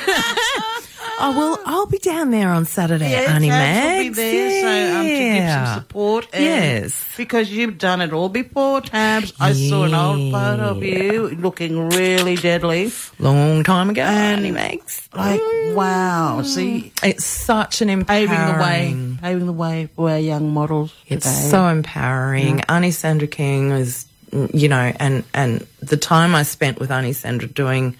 Oh 1.22 1.38
well, 1.38 1.60
ah. 1.66 1.74
I'll 1.80 1.86
be 1.86 1.98
down 1.98 2.32
there 2.32 2.50
on 2.50 2.66
Saturday, 2.66 3.10
Yes, 3.10 3.30
Annie 3.30 3.50
Tabs 3.50 3.98
will 3.98 4.04
be 4.04 4.10
there, 4.22 4.62
so 4.62 4.98
um, 5.00 5.04
to 5.04 5.10
give 5.10 5.36
Yeah. 5.36 5.66
some 5.66 5.82
support. 5.84 6.28
Yes. 6.34 7.06
because 7.18 7.52
you've 7.52 7.78
done 7.78 8.02
it 8.02 8.14
all 8.14 8.30
before, 8.30 8.82
Tabs. 8.82 9.34
I 9.40 9.52
saw 9.54 9.84
an 9.84 9.94
old 9.94 10.32
photo 10.32 10.64
of 10.70 10.84
you 10.84 11.30
looking 11.30 11.90
really 11.90 12.36
deadly. 12.36 12.92
Long 13.20 13.64
time 13.64 13.90
ago, 13.90 14.02
Annie 14.04 14.52
Mags. 14.52 15.10
Like, 15.14 15.42
wow. 15.76 16.38
Mm. 16.42 16.46
See, 16.46 16.94
It's 17.04 17.26
such 17.26 17.82
an 17.82 18.06
paving 18.06 18.36
empowering. 18.36 18.56
the 18.56 18.64
way, 18.64 19.18
paving 19.22 19.46
the 19.46 19.54
way 19.54 19.90
for 19.96 20.10
our 20.10 20.20
young 20.20 20.54
models. 20.54 20.94
It's 21.08 21.26
today. 21.26 21.50
so 21.50 21.68
empowering. 21.68 22.58
Mm. 22.60 22.66
Annie 22.70 22.92
Sandra 22.92 23.28
King 23.28 23.72
was, 23.72 24.06
you 24.54 24.70
know, 24.70 24.94
and 25.00 25.24
and 25.34 25.66
the 25.82 25.98
time 25.98 26.34
I 26.36 26.44
spent 26.44 26.80
with 26.80 26.92
Annie 26.92 27.14
Sandra 27.14 27.48
doing 27.50 27.98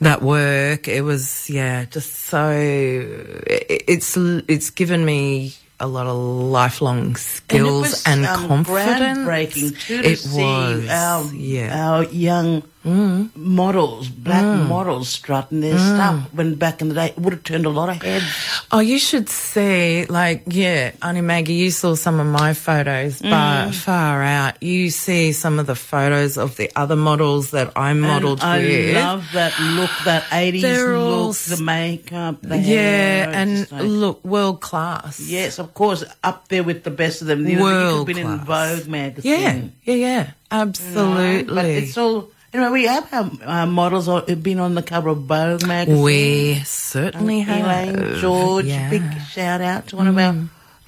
that 0.00 0.22
work, 0.22 0.88
it 0.88 1.02
was 1.02 1.48
yeah, 1.50 1.84
just 1.86 2.14
so. 2.26 2.50
it- 2.50 3.84
It's 3.88 4.16
it's 4.48 4.70
given 4.70 5.04
me 5.04 5.54
a 5.80 5.86
lot 5.86 6.06
of 6.06 6.16
lifelong 6.16 7.14
skills 7.16 7.82
was, 7.82 8.06
and, 8.06 8.26
um, 8.26 8.48
confidence. 8.48 9.18
groundbreaking 9.18 9.80
too 9.80 10.02
to 10.02 10.08
it 10.10 10.18
was 10.32 10.88
our 10.90 11.24
yeah. 11.34 11.70
Our 11.90 12.04
young 12.10 12.62
models, 12.84 14.08
black 14.08 14.44
models 14.68 15.08
strutting 15.08 15.60
their 15.60 15.78
stuff. 15.78 16.32
When 16.32 16.54
back 16.54 16.80
in 16.80 16.88
the 16.88 16.94
day, 16.94 17.06
it 17.08 17.18
would 17.18 17.32
have 17.32 17.42
turned 17.44 17.66
a 17.66 17.70
lot 17.70 17.88
of 17.88 18.00
heads. 18.02 18.24
Oh, 18.70 18.80
you 18.80 18.98
should 18.98 19.28
see, 19.28 20.06
like, 20.06 20.44
yeah, 20.46 20.92
Auntie 21.02 21.20
Maggie, 21.20 21.54
you 21.54 21.70
saw 21.70 21.94
some 21.94 22.20
of 22.20 22.26
my 22.26 22.54
photos, 22.54 23.20
Mm. 23.20 23.30
but 23.30 23.74
far 23.74 24.22
out, 24.22 24.62
you 24.62 24.90
see 24.90 25.32
some 25.32 25.58
of 25.58 25.66
the 25.66 25.74
photos 25.74 26.36
of 26.38 26.56
the 26.56 26.70
other 26.76 26.96
models 26.96 27.50
that 27.50 27.72
I 27.76 27.92
modelled 27.94 28.40
I 28.40 28.58
with. 28.58 28.94
love 28.94 29.24
that 29.34 29.58
look, 29.60 29.90
that 30.04 30.24
eighties 30.32 30.62
They're 30.62 30.94
all 30.96 31.28
look, 31.28 31.36
the 31.36 31.62
makeup, 31.62 32.36
the 32.42 32.56
yeah, 32.58 33.26
hair. 33.26 33.28
and 33.34 33.70
like- 33.72 33.82
look, 33.82 34.24
world 34.24 34.60
class. 34.60 35.20
yes, 35.20 35.58
of 35.58 35.74
course, 35.74 36.04
up 36.22 36.48
there 36.48 36.62
with 36.62 36.84
the 36.84 36.90
best 36.90 37.20
of 37.22 37.26
them. 37.28 37.46
You 37.46 37.56
know, 37.56 37.62
World 37.62 38.08
have 38.08 38.16
been 38.16 38.18
in. 38.26 38.38
Vogue 38.38 38.86
magazine. 38.88 39.72
Yeah, 39.84 39.94
yeah, 39.94 39.94
yeah, 40.06 40.22
know, 40.22 40.28
absolutely. 40.50 41.54
But 41.54 41.64
it's 41.66 41.98
all. 41.98 42.30
Anyway, 42.52 42.70
we 42.70 42.84
have 42.86 43.12
our 43.12 43.30
uh, 43.62 43.66
models 43.66 44.08
been 44.42 44.58
on 44.58 44.74
the 44.74 44.82
cover 44.82 45.10
of 45.10 45.18
Vogue 45.22 45.66
magazine. 45.66 46.02
we 46.02 46.54
certainly 46.64 47.40
have. 47.40 47.94
Elaine 47.94 48.16
George, 48.20 48.64
yeah. 48.64 48.88
big 48.88 49.02
shout 49.30 49.60
out 49.60 49.88
to 49.88 49.96
one 49.96 50.06
of 50.08 50.16
our 50.16 50.34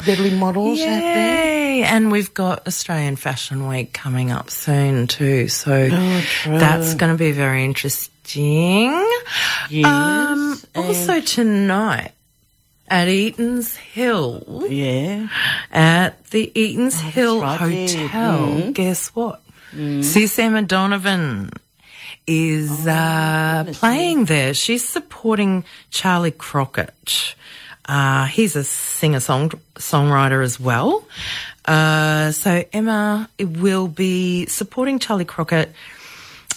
deadly 0.07 0.31
models 0.35 0.81
out 0.81 0.87
there. 0.87 1.45
Yay! 1.45 1.83
And 1.83 2.11
we've 2.11 2.33
got 2.33 2.67
Australian 2.67 3.17
Fashion 3.17 3.69
Week 3.69 3.93
coming 3.93 4.31
up 4.31 4.49
soon 4.51 5.07
too, 5.07 5.49
so 5.49 5.89
Oh, 5.93 6.25
that's 6.47 6.95
going 6.95 7.13
to 7.13 7.19
be 7.19 7.33
very 7.33 7.65
interesting. 7.65 8.11
Yes, 9.69 9.85
um, 9.85 10.59
also 10.75 11.21
tonight 11.21 12.13
at 12.89 13.09
Eaton's 13.09 13.77
Hill, 13.77 14.67
Yeah. 14.69 15.29
at 15.73 16.25
the 16.31 16.51
Eaton's 16.59 16.99
Hill 17.01 17.41
right, 17.41 17.61
yeah. 17.71 18.07
Hotel, 18.07 18.39
Mm. 18.49 18.73
guess 18.73 19.09
what? 19.09 19.41
Sis 19.73 20.39
Emma 20.39 20.63
Donovan 20.63 21.51
is 22.27 22.87
Oh, 22.87 22.91
uh, 22.91 23.65
playing 23.73 24.25
there. 24.27 24.55
She's 24.55 24.87
supporting 24.87 25.65
Charley 25.91 26.31
Crockett. 26.31 27.35
Uh, 27.87 28.27
he's 28.27 28.57
a 28.57 28.65
singer 28.65 29.21
song 29.21 29.51
songwriter 29.77 30.45
as 30.45 30.61
well. 30.61 31.05
Uh, 31.65 32.31
so 32.33 32.65
Emma 32.73 33.29
will 33.39 33.89
be 33.89 34.47
supporting 34.47 34.99
Charley 34.99 35.25
Crockett 35.25 35.73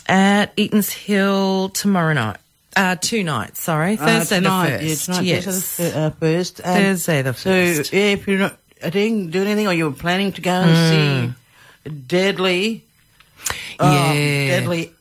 at 0.08 0.54
Eaton's 0.58 0.92
Hill 0.92 1.70
tomorrow 1.70 2.14
night. 2.14 2.38
Uh, 2.76 2.96
two 3.00 3.24
nights, 3.24 3.62
sorry. 3.62 3.96
Thursday 3.96 4.38
uh, 4.38 4.40
tonight, 4.40 4.78
the 4.78 4.90
first. 4.90 5.08
Yeah, 5.08 5.16
tonight, 5.16 5.26
yes. 5.26 5.46
Thursday 5.46 5.90
the 5.92 6.00
uh, 6.00 6.10
first. 6.10 6.58
Thursday 6.58 7.22
the 7.22 7.34
first. 7.34 7.90
So, 7.92 7.96
yeah, 7.96 8.04
if 8.14 8.28
you're 8.28 8.40
not 8.40 8.58
I 8.84 8.90
didn't 8.90 9.32
do 9.32 9.42
anything 9.42 9.68
or 9.68 9.74
you're 9.74 9.92
planning 9.92 10.32
to 10.34 10.42
go 10.42 10.52
and 10.52 11.36
see 11.86 11.92
Deadly, 11.92 12.84
Oh, 13.80 13.92
yeah. 13.92 14.60
Deadly 14.60 14.94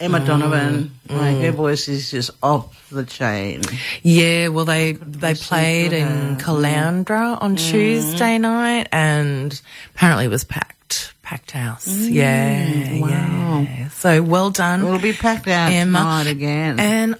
Emma 0.00 0.24
Donovan, 0.24 0.90
mm, 1.08 1.18
like 1.18 1.36
her 1.38 1.52
mm. 1.52 1.54
voice 1.54 1.86
is 1.86 2.10
just 2.10 2.30
off 2.42 2.88
the 2.90 3.04
chain. 3.04 3.60
Yeah, 4.02 4.48
well, 4.48 4.64
they 4.64 4.92
they 4.92 5.34
played 5.34 5.92
in 5.92 6.36
Caloundra 6.36 7.40
on 7.40 7.56
mm. 7.56 7.70
Tuesday 7.70 8.38
night, 8.38 8.88
and 8.92 9.60
apparently 9.94 10.24
it 10.24 10.28
was 10.28 10.44
packed, 10.44 11.12
packed 11.22 11.50
house. 11.50 11.86
yeah, 11.86 12.98
wow. 12.98 13.60
yeah. 13.60 13.88
So 13.90 14.22
well 14.22 14.48
done, 14.50 14.80
It'll 14.80 14.98
be 14.98 15.12
packed 15.12 15.48
out 15.48 15.70
Emma. 15.70 15.98
tonight 15.98 16.26
again. 16.28 16.80
and 16.80 17.16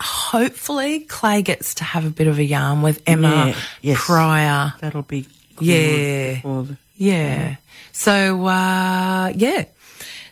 hopefully 0.00 1.00
Clay 1.00 1.40
gets 1.40 1.76
to 1.76 1.84
have 1.84 2.04
a 2.04 2.10
bit 2.10 2.26
of 2.26 2.38
a 2.38 2.44
yarn 2.44 2.82
with 2.82 3.02
Emma 3.06 3.46
Yeah, 3.48 3.56
yes. 3.80 4.04
prior. 4.04 4.74
That'll 4.80 5.02
be 5.02 5.26
good 5.56 5.66
Yeah. 5.66 6.64
Yeah. 6.94 7.56
So 7.92 8.46
uh, 8.46 9.32
yeah, 9.34 9.64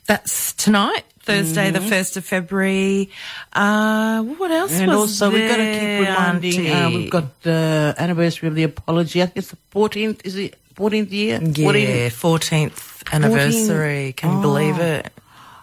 that's 0.07 0.53
tonight. 0.55 1.05
Thursday, 1.21 1.73
the 1.73 1.81
first 1.81 2.17
of 2.17 2.25
February. 2.25 3.11
Uh, 3.53 4.23
what 4.23 4.51
else 4.53 4.71
Mm-hmm. 4.73 4.83
And 4.83 4.91
was 4.93 5.21
also, 5.21 5.31
we've 5.33 5.49
got 5.49 5.57
to 5.57 5.73
keep 5.73 6.09
reminding. 6.09 6.71
Uh, 6.71 6.91
we've 6.91 7.11
got 7.11 7.43
the 7.43 7.95
anniversary 7.99 8.49
of 8.49 8.55
the 8.55 8.63
apology. 8.63 9.21
I 9.23 9.27
think 9.27 9.39
it's 9.39 9.51
the 9.51 9.57
fourteenth. 9.71 10.25
Is 10.25 10.37
it 10.37 10.55
fourteenth 10.75 11.11
year? 11.13 11.41
Yeah, 11.43 12.09
14th 12.11 13.13
anniversary. 13.13 14.13
Can 14.17 14.37
you 14.37 14.41
believe 14.41 14.79
Oh. 14.79 14.83
it? 14.83 15.13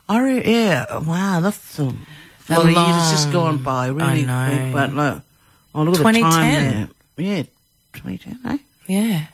I 0.09 0.19
re- 0.21 0.43
yeah. 0.45 0.97
Wow, 0.99 1.39
that's 1.39 1.79
a, 1.79 1.83
A 1.83 1.93
well, 2.49 2.65
years 2.67 3.11
just 3.11 3.31
gone 3.31 3.63
by 3.63 3.87
really 3.87 4.25
I 4.25 4.49
know. 4.49 4.57
quick. 4.59 4.73
But 4.73 4.93
look, 4.93 5.21
oh 5.75 5.83
look 5.83 5.95
at 5.95 6.03
the 6.03 6.11
2010. 6.11 6.21
time 6.73 6.89
there. 7.15 7.25
Yeah, 7.25 7.43
twenty 7.93 8.17
ten. 8.17 8.39
Eh? 8.45 8.57
Yeah. 8.87 9.25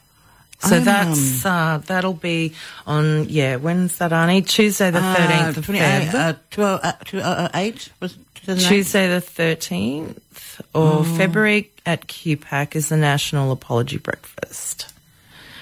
So 0.61 0.77
Um, 0.77 0.83
that's 0.83 1.45
uh, 1.45 1.81
that'll 1.87 2.13
be 2.13 2.53
on 2.85 3.27
yeah. 3.29 3.55
When's 3.55 3.97
that, 3.99 4.11
Arnie? 4.11 4.45
Tuesday 4.45 4.91
the 4.91 4.99
thirteenth 5.01 5.57
of 5.57 5.63
Uh, 5.63 5.65
28, 5.67 6.09
Feb. 6.09 6.13
uh, 6.15 6.33
12, 6.51 6.79
uh, 6.83 6.93
uh, 7.13 7.17
uh, 7.19 7.49
eight 7.53 7.89
was 8.01 8.13
two 8.35 8.45
to 8.45 8.55
the 8.55 8.61
Tuesday 8.61 9.07
the 9.07 9.21
13th 9.21 10.17
or 10.73 11.05
February 11.05 11.69
at 11.85 12.07
QPAC 12.07 12.75
is 12.75 12.89
the 12.89 12.97
National 12.97 13.51
Apology 13.53 13.97
Breakfast 13.97 14.91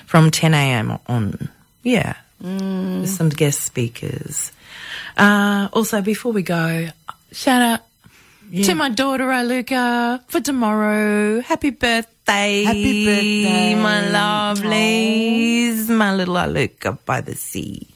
from 0.07 0.31
10 0.31 0.53
a.m. 0.55 0.97
on. 1.07 1.49
Yeah. 1.83 2.15
With 2.39 3.09
some 3.09 3.29
guest 3.29 3.61
speakers. 3.61 4.51
Uh, 5.15 5.69
also, 5.73 6.01
before 6.01 6.31
we 6.31 6.41
go, 6.43 6.89
shout 7.31 7.61
out 7.61 7.81
to 8.51 8.75
my 8.75 8.89
daughter, 8.89 9.25
Aluka, 9.25 10.21
for 10.27 10.39
tomorrow. 10.41 11.41
Happy 11.41 11.69
birthday. 11.71 12.63
Happy 12.63 13.05
birthday. 13.05 13.75
My 13.75 14.01
lovelies. 14.03 15.89
My 15.89 16.13
little 16.15 16.35
Aluka 16.35 16.97
by 17.05 17.21
the 17.21 17.35
sea. 17.35 17.87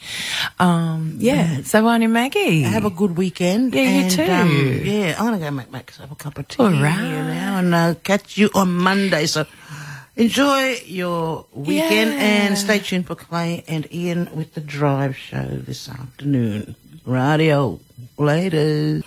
Um, 0.60 1.16
yeah. 1.20 1.62
So, 1.64 1.88
Auntie 1.88 2.08
Maggie. 2.08 2.62
Have 2.62 2.86
a 2.86 2.90
good 2.90 3.18
weekend. 3.18 3.74
Yeah, 3.74 4.04
you 4.04 4.10
too. 4.10 4.24
Um, 4.24 4.82
yeah, 4.84 5.16
I'm 5.18 5.26
gonna 5.26 5.40
go 5.40 5.52
make 5.52 5.72
myself 5.72 6.12
a 6.12 6.16
cup 6.16 6.38
of 6.38 6.48
tea 6.48 6.64
All 6.64 6.70
right. 6.72 6.98
now, 7.00 7.58
and 7.60 7.74
uh, 7.76 7.96
catch 8.04 8.38
you 8.38 8.50
on 8.56 8.74
Monday. 8.76 9.26
So 9.28 9.46
enjoy 10.16 10.76
your 10.86 11.46
weekend 11.54 12.12
Yeah. 12.14 12.20
and 12.20 12.58
stay 12.58 12.80
tuned 12.80 13.08
for 13.08 13.16
Clay 13.16 13.64
and 13.68 13.92
Ian 13.94 14.30
with 14.36 14.54
the 14.54 14.62
Drive 14.62 15.16
Show 15.18 15.46
this 15.68 15.88
afternoon. 15.90 16.76
Radio 17.06 17.80
later. 18.18 19.02